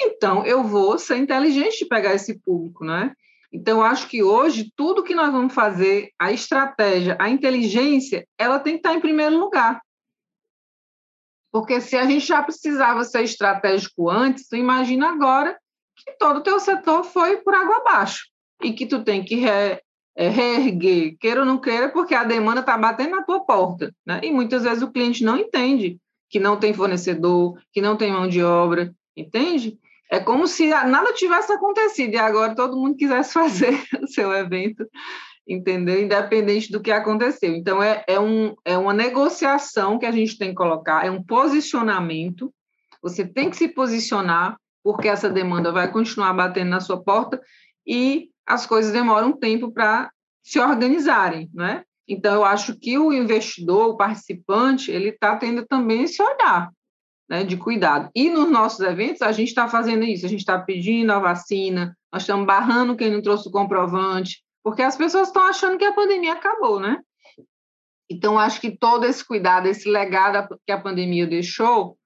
então 0.00 0.44
eu 0.44 0.62
vou 0.62 0.98
ser 0.98 1.16
inteligente 1.16 1.78
de 1.78 1.86
pegar 1.86 2.14
esse 2.14 2.38
público, 2.40 2.84
né? 2.84 3.12
Então, 3.50 3.82
acho 3.82 4.06
que 4.08 4.22
hoje, 4.22 4.70
tudo 4.76 5.02
que 5.02 5.14
nós 5.14 5.32
vamos 5.32 5.54
fazer, 5.54 6.10
a 6.18 6.30
estratégia, 6.30 7.16
a 7.18 7.30
inteligência, 7.30 8.28
ela 8.36 8.60
tem 8.60 8.74
que 8.74 8.80
estar 8.80 8.94
em 8.94 9.00
primeiro 9.00 9.38
lugar. 9.38 9.80
Porque 11.50 11.80
se 11.80 11.96
a 11.96 12.04
gente 12.04 12.26
já 12.26 12.42
precisava 12.42 13.04
ser 13.04 13.22
estratégico 13.22 14.10
antes, 14.10 14.46
tu 14.46 14.54
imagina 14.54 15.08
agora 15.08 15.58
que 15.96 16.12
todo 16.18 16.36
o 16.36 16.42
teu 16.42 16.60
setor 16.60 17.04
foi 17.04 17.38
por 17.38 17.54
água 17.54 17.78
abaixo 17.78 18.26
e 18.62 18.72
que 18.72 18.86
tu 18.86 19.02
tem 19.02 19.24
que 19.24 19.36
re, 19.36 19.80
é, 20.16 20.28
reerguer, 20.28 21.16
queira 21.18 21.40
ou 21.40 21.46
não 21.46 21.58
queira, 21.58 21.88
porque 21.88 22.14
a 22.14 22.24
demanda 22.24 22.60
está 22.60 22.76
batendo 22.76 23.16
na 23.16 23.22
tua 23.22 23.40
porta. 23.40 23.94
Né? 24.06 24.20
E 24.22 24.30
muitas 24.30 24.64
vezes 24.64 24.82
o 24.82 24.90
cliente 24.90 25.24
não 25.24 25.36
entende 25.36 25.98
que 26.28 26.38
não 26.38 26.56
tem 26.56 26.74
fornecedor, 26.74 27.58
que 27.72 27.80
não 27.80 27.96
tem 27.96 28.12
mão 28.12 28.28
de 28.28 28.42
obra, 28.42 28.92
entende? 29.16 29.78
É 30.10 30.18
como 30.20 30.46
se 30.46 30.66
nada 30.68 31.12
tivesse 31.12 31.52
acontecido 31.52 32.14
e 32.14 32.18
agora 32.18 32.54
todo 32.54 32.76
mundo 32.76 32.96
quisesse 32.96 33.32
fazer 33.34 33.80
o 34.02 34.06
seu 34.06 34.32
evento 34.32 34.86
entendeu? 35.48 36.00
Independente 36.00 36.70
do 36.70 36.80
que 36.80 36.92
aconteceu. 36.92 37.54
Então, 37.54 37.82
é, 37.82 38.04
é, 38.06 38.20
um, 38.20 38.54
é 38.64 38.76
uma 38.76 38.92
negociação 38.92 39.98
que 39.98 40.04
a 40.04 40.12
gente 40.12 40.36
tem 40.36 40.50
que 40.50 40.56
colocar, 40.56 41.06
é 41.06 41.10
um 41.10 41.22
posicionamento. 41.22 42.52
Você 43.02 43.26
tem 43.26 43.48
que 43.48 43.56
se 43.56 43.68
posicionar, 43.68 44.56
porque 44.84 45.08
essa 45.08 45.30
demanda 45.30 45.72
vai 45.72 45.90
continuar 45.90 46.34
batendo 46.34 46.68
na 46.68 46.80
sua 46.80 47.02
porta 47.02 47.40
e 47.86 48.28
as 48.48 48.64
coisas 48.64 48.92
demoram 48.92 49.28
um 49.28 49.36
tempo 49.36 49.70
para 49.70 50.10
se 50.42 50.58
organizarem, 50.58 51.50
né? 51.52 51.84
Então, 52.08 52.36
eu 52.36 52.44
acho 52.44 52.74
que 52.74 52.98
o 52.98 53.12
investidor, 53.12 53.90
o 53.90 53.96
participante, 53.96 54.90
ele 54.90 55.10
está 55.10 55.36
tendo 55.36 55.66
também 55.66 56.04
esse 56.04 56.22
olhar 56.22 56.70
né, 57.28 57.44
de 57.44 57.58
cuidado. 57.58 58.10
E 58.14 58.30
nos 58.30 58.50
nossos 58.50 58.80
eventos, 58.80 59.20
a 59.20 59.30
gente 59.30 59.48
está 59.48 59.68
fazendo 59.68 60.04
isso, 60.04 60.24
a 60.24 60.28
gente 60.28 60.40
está 60.40 60.58
pedindo 60.58 61.12
a 61.12 61.18
vacina, 61.18 61.94
nós 62.10 62.22
estamos 62.22 62.46
barrando 62.46 62.96
quem 62.96 63.10
não 63.10 63.20
trouxe 63.20 63.46
o 63.46 63.52
comprovante, 63.52 64.42
porque 64.64 64.80
as 64.80 64.96
pessoas 64.96 65.28
estão 65.28 65.42
achando 65.42 65.76
que 65.76 65.84
a 65.84 65.92
pandemia 65.92 66.32
acabou, 66.32 66.80
né? 66.80 66.98
Então, 68.10 68.38
acho 68.38 68.58
que 68.58 68.70
todo 68.70 69.04
esse 69.04 69.22
cuidado, 69.22 69.68
esse 69.68 69.86
legado 69.86 70.58
que 70.66 70.72
a 70.72 70.80
pandemia 70.80 71.26
deixou, 71.26 71.98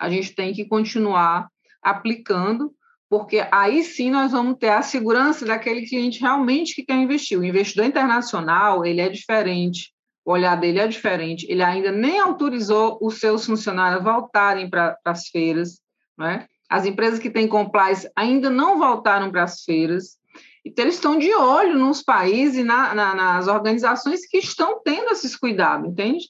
a 0.00 0.08
gente 0.08 0.32
tem 0.32 0.52
que 0.52 0.64
continuar 0.64 1.48
aplicando 1.82 2.72
porque 3.08 3.46
aí 3.50 3.82
sim 3.82 4.10
nós 4.10 4.32
vamos 4.32 4.58
ter 4.58 4.68
a 4.68 4.82
segurança 4.82 5.46
daquele 5.46 5.86
cliente 5.86 6.20
realmente 6.20 6.74
que 6.74 6.84
quer 6.84 6.96
investir. 6.96 7.38
O 7.38 7.44
investidor 7.44 7.86
internacional, 7.86 8.84
ele 8.84 9.00
é 9.00 9.08
diferente, 9.08 9.92
o 10.24 10.32
olhar 10.32 10.56
dele 10.56 10.78
é 10.78 10.86
diferente, 10.86 11.46
ele 11.48 11.62
ainda 11.62 11.90
nem 11.90 12.20
autorizou 12.20 12.98
os 13.00 13.18
seus 13.18 13.46
funcionários 13.46 14.04
voltarem 14.04 14.68
para 14.68 14.96
as 15.04 15.28
feiras, 15.28 15.80
né? 16.18 16.46
As 16.68 16.84
empresas 16.84 17.18
que 17.18 17.30
têm 17.30 17.48
compliance 17.48 18.10
ainda 18.14 18.50
não 18.50 18.78
voltaram 18.78 19.30
para 19.30 19.44
as 19.44 19.62
feiras, 19.62 20.18
então 20.62 20.84
eles 20.84 20.96
estão 20.96 21.18
de 21.18 21.32
olho 21.32 21.78
nos 21.78 22.02
países 22.02 22.58
e 22.58 22.62
na, 22.62 22.94
na, 22.94 23.14
nas 23.14 23.48
organizações 23.48 24.26
que 24.26 24.36
estão 24.36 24.82
tendo 24.84 25.10
esses 25.12 25.34
cuidados, 25.34 25.88
entende? 25.88 26.26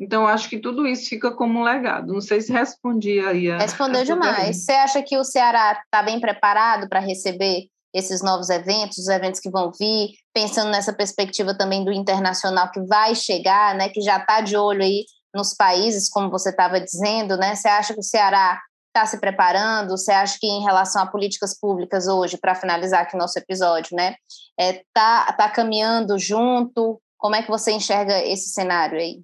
Então, 0.00 0.26
acho 0.26 0.48
que 0.48 0.58
tudo 0.58 0.86
isso 0.86 1.10
fica 1.10 1.30
como 1.30 1.60
um 1.60 1.62
legado. 1.62 2.14
Não 2.14 2.22
sei 2.22 2.40
se 2.40 2.50
respondi 2.50 3.20
aí. 3.20 3.50
A, 3.50 3.58
Respondeu 3.58 4.00
a 4.00 4.04
demais. 4.04 4.64
Você 4.64 4.72
acha 4.72 5.02
que 5.02 5.18
o 5.18 5.24
Ceará 5.24 5.78
está 5.84 6.02
bem 6.02 6.18
preparado 6.18 6.88
para 6.88 7.00
receber 7.00 7.66
esses 7.92 8.22
novos 8.22 8.48
eventos, 8.48 8.98
os 8.98 9.08
eventos 9.08 9.40
que 9.40 9.50
vão 9.50 9.70
vir, 9.78 10.12
pensando 10.32 10.70
nessa 10.70 10.92
perspectiva 10.92 11.56
também 11.56 11.84
do 11.84 11.92
internacional 11.92 12.70
que 12.70 12.80
vai 12.86 13.14
chegar, 13.14 13.74
né, 13.74 13.88
que 13.88 14.00
já 14.00 14.16
está 14.16 14.40
de 14.40 14.56
olho 14.56 14.82
aí 14.82 15.04
nos 15.34 15.54
países, 15.54 16.08
como 16.08 16.30
você 16.30 16.50
estava 16.50 16.80
dizendo, 16.80 17.36
né? 17.36 17.54
Você 17.54 17.68
acha 17.68 17.92
que 17.92 18.00
o 18.00 18.02
Ceará 18.02 18.60
está 18.88 19.06
se 19.06 19.20
preparando? 19.20 19.90
Você 19.90 20.10
acha 20.10 20.36
que 20.40 20.46
em 20.46 20.62
relação 20.62 21.02
a 21.02 21.06
políticas 21.06 21.58
públicas 21.58 22.08
hoje, 22.08 22.36
para 22.36 22.54
finalizar 22.54 23.02
aqui 23.02 23.16
nosso 23.16 23.38
episódio, 23.38 23.94
né, 23.94 24.14
é, 24.58 24.82
tá, 24.94 25.32
tá 25.32 25.48
caminhando 25.48 26.18
junto? 26.18 27.00
Como 27.18 27.36
é 27.36 27.42
que 27.42 27.50
você 27.50 27.72
enxerga 27.72 28.18
esse 28.24 28.48
cenário 28.50 28.98
aí? 28.98 29.20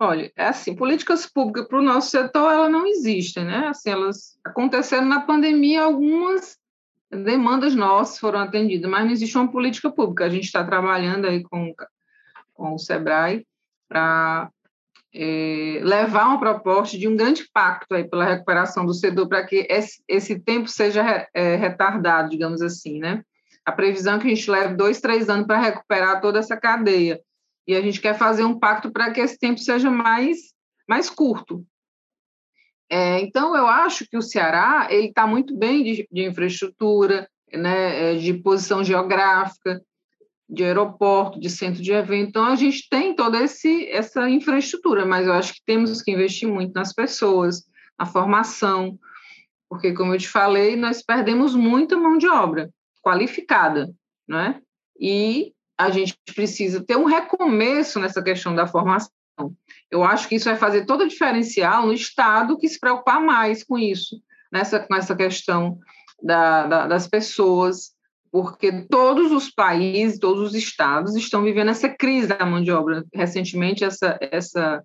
Olha, 0.00 0.32
é 0.36 0.46
assim, 0.46 0.74
políticas 0.74 1.26
públicas 1.26 1.68
para 1.68 1.78
o 1.78 1.82
nosso 1.82 2.10
setor, 2.10 2.52
ela 2.52 2.68
não 2.68 2.86
existem, 2.86 3.44
né? 3.44 3.68
Assim, 3.68 3.90
elas 3.90 4.38
aconteceram 4.44 5.06
na 5.06 5.20
pandemia, 5.20 5.82
algumas 5.82 6.58
demandas 7.10 7.74
nossas 7.76 8.18
foram 8.18 8.40
atendidas, 8.40 8.90
mas 8.90 9.04
não 9.04 9.12
existe 9.12 9.36
uma 9.38 9.50
política 9.50 9.90
pública. 9.90 10.24
A 10.24 10.28
gente 10.28 10.44
está 10.44 10.64
trabalhando 10.64 11.26
aí 11.26 11.44
com, 11.44 11.72
com 12.52 12.74
o 12.74 12.78
SEBRAE 12.78 13.46
para 13.88 14.50
é, 15.14 15.78
levar 15.82 16.26
uma 16.26 16.40
proposta 16.40 16.98
de 16.98 17.06
um 17.06 17.16
grande 17.16 17.48
pacto 17.52 17.94
aí 17.94 18.02
pela 18.02 18.24
recuperação 18.24 18.84
do 18.84 18.92
setor 18.92 19.28
para 19.28 19.46
que 19.46 19.64
esse, 19.70 20.02
esse, 20.08 20.40
tempo 20.40 20.66
seja 20.68 21.28
é, 21.32 21.54
retardado, 21.54 22.30
digamos 22.30 22.60
assim, 22.60 22.98
né? 22.98 23.22
A 23.64 23.70
previsão 23.70 24.16
é 24.16 24.18
que 24.18 24.26
a 24.26 24.34
gente 24.34 24.50
leve 24.50 24.74
dois, 24.74 25.00
três 25.00 25.28
anos 25.28 25.46
para 25.46 25.60
recuperar 25.60 26.20
toda 26.20 26.40
essa 26.40 26.56
cadeia 26.56 27.20
e 27.66 27.74
a 27.74 27.80
gente 27.80 28.00
quer 28.00 28.16
fazer 28.16 28.44
um 28.44 28.58
pacto 28.58 28.90
para 28.90 29.10
que 29.10 29.20
esse 29.20 29.38
tempo 29.38 29.58
seja 29.58 29.90
mais, 29.90 30.38
mais 30.88 31.08
curto. 31.08 31.64
É, 32.90 33.20
então, 33.20 33.56
eu 33.56 33.66
acho 33.66 34.06
que 34.08 34.16
o 34.16 34.22
Ceará 34.22 34.88
ele 34.90 35.08
está 35.08 35.26
muito 35.26 35.56
bem 35.56 35.82
de, 35.82 36.08
de 36.10 36.24
infraestrutura, 36.24 37.28
né, 37.52 38.12
é, 38.12 38.14
de 38.16 38.34
posição 38.34 38.84
geográfica, 38.84 39.82
de 40.48 40.62
aeroporto, 40.62 41.40
de 41.40 41.48
centro 41.48 41.82
de 41.82 41.92
evento. 41.92 42.28
Então, 42.28 42.44
a 42.44 42.54
gente 42.54 42.86
tem 42.88 43.14
toda 43.16 43.42
esse, 43.42 43.88
essa 43.88 44.28
infraestrutura, 44.28 45.06
mas 45.06 45.26
eu 45.26 45.32
acho 45.32 45.54
que 45.54 45.62
temos 45.64 46.02
que 46.02 46.12
investir 46.12 46.48
muito 46.48 46.74
nas 46.74 46.92
pessoas, 46.92 47.64
na 47.98 48.04
formação, 48.04 48.98
porque, 49.68 49.92
como 49.92 50.14
eu 50.14 50.18
te 50.18 50.28
falei, 50.28 50.76
nós 50.76 51.02
perdemos 51.02 51.54
muita 51.54 51.96
mão 51.96 52.18
de 52.18 52.28
obra 52.28 52.70
qualificada, 53.02 53.92
né? 54.28 54.60
E 54.98 55.52
a 55.78 55.90
gente 55.90 56.16
precisa 56.34 56.84
ter 56.84 56.96
um 56.96 57.04
recomeço 57.04 57.98
nessa 57.98 58.22
questão 58.22 58.54
da 58.54 58.66
formação. 58.66 59.10
Eu 59.90 60.04
acho 60.04 60.28
que 60.28 60.36
isso 60.36 60.44
vai 60.44 60.56
fazer 60.56 60.86
todo 60.86 61.02
o 61.02 61.08
diferencial 61.08 61.86
no 61.86 61.92
Estado 61.92 62.56
que 62.56 62.68
se 62.68 62.78
preocupar 62.78 63.20
mais 63.20 63.64
com 63.64 63.78
isso, 63.78 64.20
nessa, 64.52 64.78
com 64.80 64.94
essa 64.94 65.14
questão 65.16 65.78
da, 66.22 66.66
da, 66.66 66.86
das 66.86 67.08
pessoas, 67.08 67.92
porque 68.30 68.86
todos 68.88 69.32
os 69.32 69.50
países, 69.50 70.18
todos 70.18 70.42
os 70.42 70.54
estados 70.54 71.14
estão 71.14 71.42
vivendo 71.42 71.70
essa 71.70 71.88
crise 71.88 72.28
da 72.28 72.44
mão 72.46 72.62
de 72.62 72.70
obra. 72.70 73.04
Recentemente, 73.12 73.84
essa, 73.84 74.18
essa, 74.20 74.82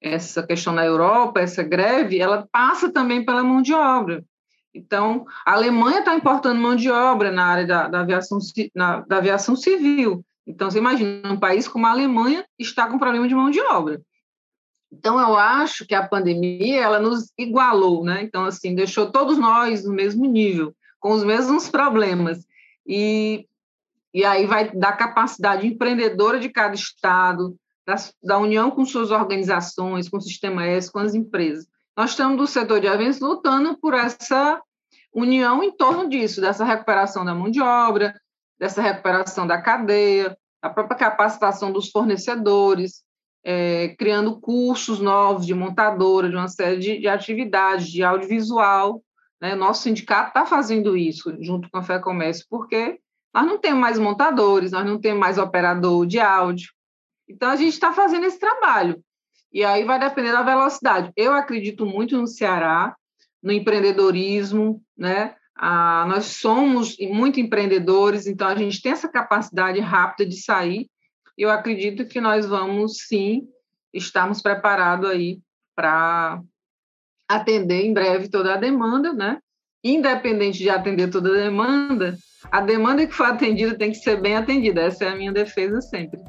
essa 0.00 0.46
questão 0.46 0.72
na 0.72 0.84
Europa, 0.84 1.40
essa 1.40 1.62
greve, 1.62 2.18
ela 2.18 2.46
passa 2.50 2.90
também 2.90 3.24
pela 3.24 3.42
mão 3.42 3.60
de 3.60 3.74
obra. 3.74 4.24
Então, 4.76 5.26
a 5.44 5.54
Alemanha 5.54 6.00
está 6.00 6.14
importando 6.14 6.60
mão 6.60 6.76
de 6.76 6.90
obra 6.90 7.32
na 7.32 7.46
área 7.46 7.66
da, 7.66 7.88
da, 7.88 8.00
aviação, 8.00 8.38
na, 8.74 9.00
da 9.00 9.16
aviação 9.16 9.56
civil. 9.56 10.24
Então, 10.46 10.70
você 10.70 10.78
imagina, 10.78 11.32
um 11.32 11.40
país 11.40 11.66
como 11.66 11.86
a 11.86 11.90
Alemanha 11.90 12.44
está 12.58 12.86
com 12.86 12.98
problema 12.98 13.26
de 13.26 13.34
mão 13.34 13.50
de 13.50 13.60
obra. 13.60 14.00
Então, 14.92 15.18
eu 15.18 15.34
acho 15.34 15.86
que 15.86 15.94
a 15.94 16.06
pandemia, 16.06 16.80
ela 16.80 17.00
nos 17.00 17.32
igualou, 17.38 18.04
né? 18.04 18.22
Então, 18.22 18.44
assim, 18.44 18.74
deixou 18.74 19.10
todos 19.10 19.38
nós 19.38 19.84
no 19.84 19.92
mesmo 19.92 20.26
nível, 20.26 20.74
com 21.00 21.12
os 21.12 21.24
mesmos 21.24 21.68
problemas. 21.68 22.46
E, 22.86 23.46
e 24.12 24.24
aí 24.24 24.46
vai 24.46 24.70
dar 24.70 24.92
capacidade 24.92 25.66
empreendedora 25.66 26.38
de 26.38 26.50
cada 26.50 26.74
estado, 26.74 27.56
da, 27.86 27.96
da 28.22 28.38
união 28.38 28.70
com 28.70 28.84
suas 28.84 29.10
organizações, 29.10 30.08
com 30.08 30.18
o 30.18 30.22
sistema 30.22 30.66
S, 30.66 30.92
com 30.92 30.98
as 30.98 31.14
empresas. 31.14 31.66
Nós 31.96 32.10
estamos 32.10 32.36
do 32.36 32.46
setor 32.46 32.78
de 32.78 32.86
eventos 32.86 33.20
lutando 33.20 33.78
por 33.78 33.94
essa 33.94 34.60
união 35.16 35.62
em 35.62 35.72
torno 35.72 36.08
disso, 36.08 36.40
dessa 36.40 36.64
recuperação 36.64 37.24
da 37.24 37.34
mão 37.34 37.50
de 37.50 37.60
obra, 37.60 38.14
dessa 38.58 38.82
recuperação 38.82 39.46
da 39.46 39.60
cadeia, 39.60 40.36
a 40.60 40.68
própria 40.68 40.96
capacitação 40.96 41.72
dos 41.72 41.90
fornecedores, 41.90 43.02
é, 43.42 43.94
criando 43.98 44.38
cursos 44.38 45.00
novos 45.00 45.46
de 45.46 45.54
montadora, 45.54 46.28
de 46.28 46.36
uma 46.36 46.48
série 46.48 46.78
de, 46.78 46.98
de 46.98 47.08
atividades, 47.08 47.88
de 47.88 48.02
audiovisual. 48.02 49.02
Né? 49.40 49.54
Nosso 49.54 49.82
sindicato 49.82 50.28
está 50.28 50.44
fazendo 50.44 50.96
isso, 50.96 51.34
junto 51.40 51.70
com 51.70 51.78
a 51.78 51.82
Fé 51.82 51.98
Comércio, 51.98 52.44
porque 52.50 52.98
nós 53.32 53.46
não 53.46 53.58
temos 53.58 53.80
mais 53.80 53.98
montadores, 53.98 54.72
nós 54.72 54.84
não 54.84 55.00
temos 55.00 55.20
mais 55.20 55.38
operador 55.38 56.06
de 56.06 56.18
áudio. 56.18 56.72
Então, 57.28 57.50
a 57.50 57.56
gente 57.56 57.72
está 57.72 57.92
fazendo 57.92 58.26
esse 58.26 58.38
trabalho. 58.38 59.02
E 59.52 59.64
aí 59.64 59.84
vai 59.84 59.98
depender 59.98 60.32
da 60.32 60.42
velocidade. 60.42 61.12
Eu 61.16 61.32
acredito 61.32 61.86
muito 61.86 62.16
no 62.16 62.26
Ceará, 62.26 62.94
no 63.46 63.52
empreendedorismo, 63.52 64.82
né? 64.98 65.36
Ah, 65.56 66.04
nós 66.08 66.24
somos 66.26 66.96
muito 66.98 67.38
empreendedores, 67.38 68.26
então 68.26 68.48
a 68.48 68.56
gente 68.56 68.82
tem 68.82 68.90
essa 68.90 69.08
capacidade 69.08 69.78
rápida 69.78 70.28
de 70.28 70.42
sair. 70.42 70.90
Eu 71.38 71.48
acredito 71.48 72.08
que 72.08 72.20
nós 72.20 72.44
vamos 72.44 73.04
sim 73.06 73.46
estarmos 73.94 74.42
preparados 74.42 75.08
aí 75.08 75.38
para 75.76 76.42
atender 77.28 77.84
em 77.84 77.94
breve 77.94 78.28
toda 78.28 78.54
a 78.54 78.56
demanda, 78.56 79.12
né? 79.12 79.38
Independente 79.84 80.58
de 80.58 80.68
atender 80.68 81.08
toda 81.08 81.30
a 81.30 81.44
demanda, 81.44 82.18
a 82.50 82.60
demanda 82.60 83.06
que 83.06 83.14
for 83.14 83.26
atendida 83.26 83.78
tem 83.78 83.92
que 83.92 83.98
ser 83.98 84.20
bem 84.20 84.34
atendida. 84.34 84.82
Essa 84.82 85.04
é 85.04 85.08
a 85.10 85.16
minha 85.16 85.32
defesa 85.32 85.80
sempre. 85.80 86.20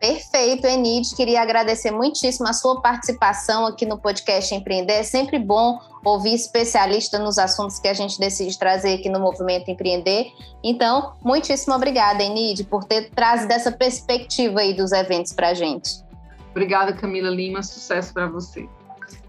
Perfeito, 0.00 0.66
Enid. 0.66 1.14
Queria 1.14 1.42
agradecer 1.42 1.90
muitíssimo 1.90 2.48
a 2.48 2.54
sua 2.54 2.80
participação 2.80 3.66
aqui 3.66 3.84
no 3.84 3.98
podcast 3.98 4.54
Empreender. 4.54 4.94
É 4.94 5.02
sempre 5.02 5.38
bom 5.38 5.78
ouvir 6.02 6.32
especialista 6.32 7.18
nos 7.18 7.38
assuntos 7.38 7.78
que 7.78 7.86
a 7.86 7.92
gente 7.92 8.18
decide 8.18 8.58
trazer 8.58 8.94
aqui 8.94 9.10
no 9.10 9.20
Movimento 9.20 9.70
Empreender. 9.70 10.32
Então, 10.64 11.12
muitíssimo 11.22 11.74
obrigada, 11.74 12.22
Enid, 12.22 12.64
por 12.64 12.84
ter 12.84 13.10
trazido 13.10 13.52
essa 13.52 13.70
perspectiva 13.70 14.60
aí 14.60 14.72
dos 14.72 14.90
eventos 14.90 15.34
para 15.34 15.50
a 15.50 15.54
gente. 15.54 16.02
Obrigada, 16.50 16.94
Camila 16.94 17.28
Lima. 17.28 17.62
Sucesso 17.62 18.14
para 18.14 18.26
você. 18.26 18.66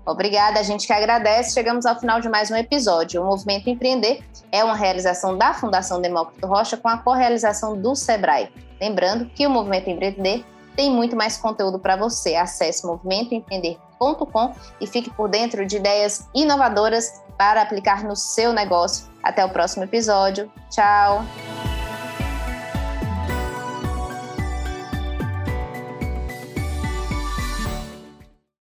Obrigada, 0.06 0.62
a 0.62 0.64
gente 0.64 0.88
que 0.88 0.94
agradece. 0.94 1.54
Chegamos 1.54 1.86
ao 1.86 2.00
final 2.00 2.22
de 2.22 2.30
mais 2.30 2.50
um 2.50 2.56
episódio. 2.56 3.22
O 3.22 3.26
Movimento 3.26 3.70
Empreender 3.70 4.24
é 4.50 4.64
uma 4.64 4.76
realização 4.76 5.38
da 5.38 5.54
Fundação 5.54 6.02
Demócrito 6.02 6.48
Rocha 6.48 6.78
com 6.78 6.88
a 6.88 6.98
correalização 6.98 7.78
do 7.78 7.94
SEBRAE. 7.94 8.50
Lembrando 8.80 9.26
que 9.26 9.46
o 9.46 9.50
Movimento 9.50 9.90
Empreender 9.90 10.46
tem 10.82 10.90
muito 10.90 11.16
mais 11.16 11.38
conteúdo 11.38 11.78
para 11.78 11.96
você. 11.96 12.34
Acesse 12.36 12.88
movimentoempreender.com 12.88 14.56
e 14.80 14.88
fique 14.88 15.12
por 15.12 15.30
dentro 15.30 15.64
de 15.64 15.78
ideias 15.78 16.28
inovadoras 16.34 17.22
para 17.38 17.62
aplicar 17.62 18.04
no 18.04 18.16
seu 18.16 18.52
negócio. 18.52 19.06
Até 19.22 19.46
o 19.46 19.50
próximo 19.50 19.84
episódio. 19.84 20.52
Tchau! 20.72 21.24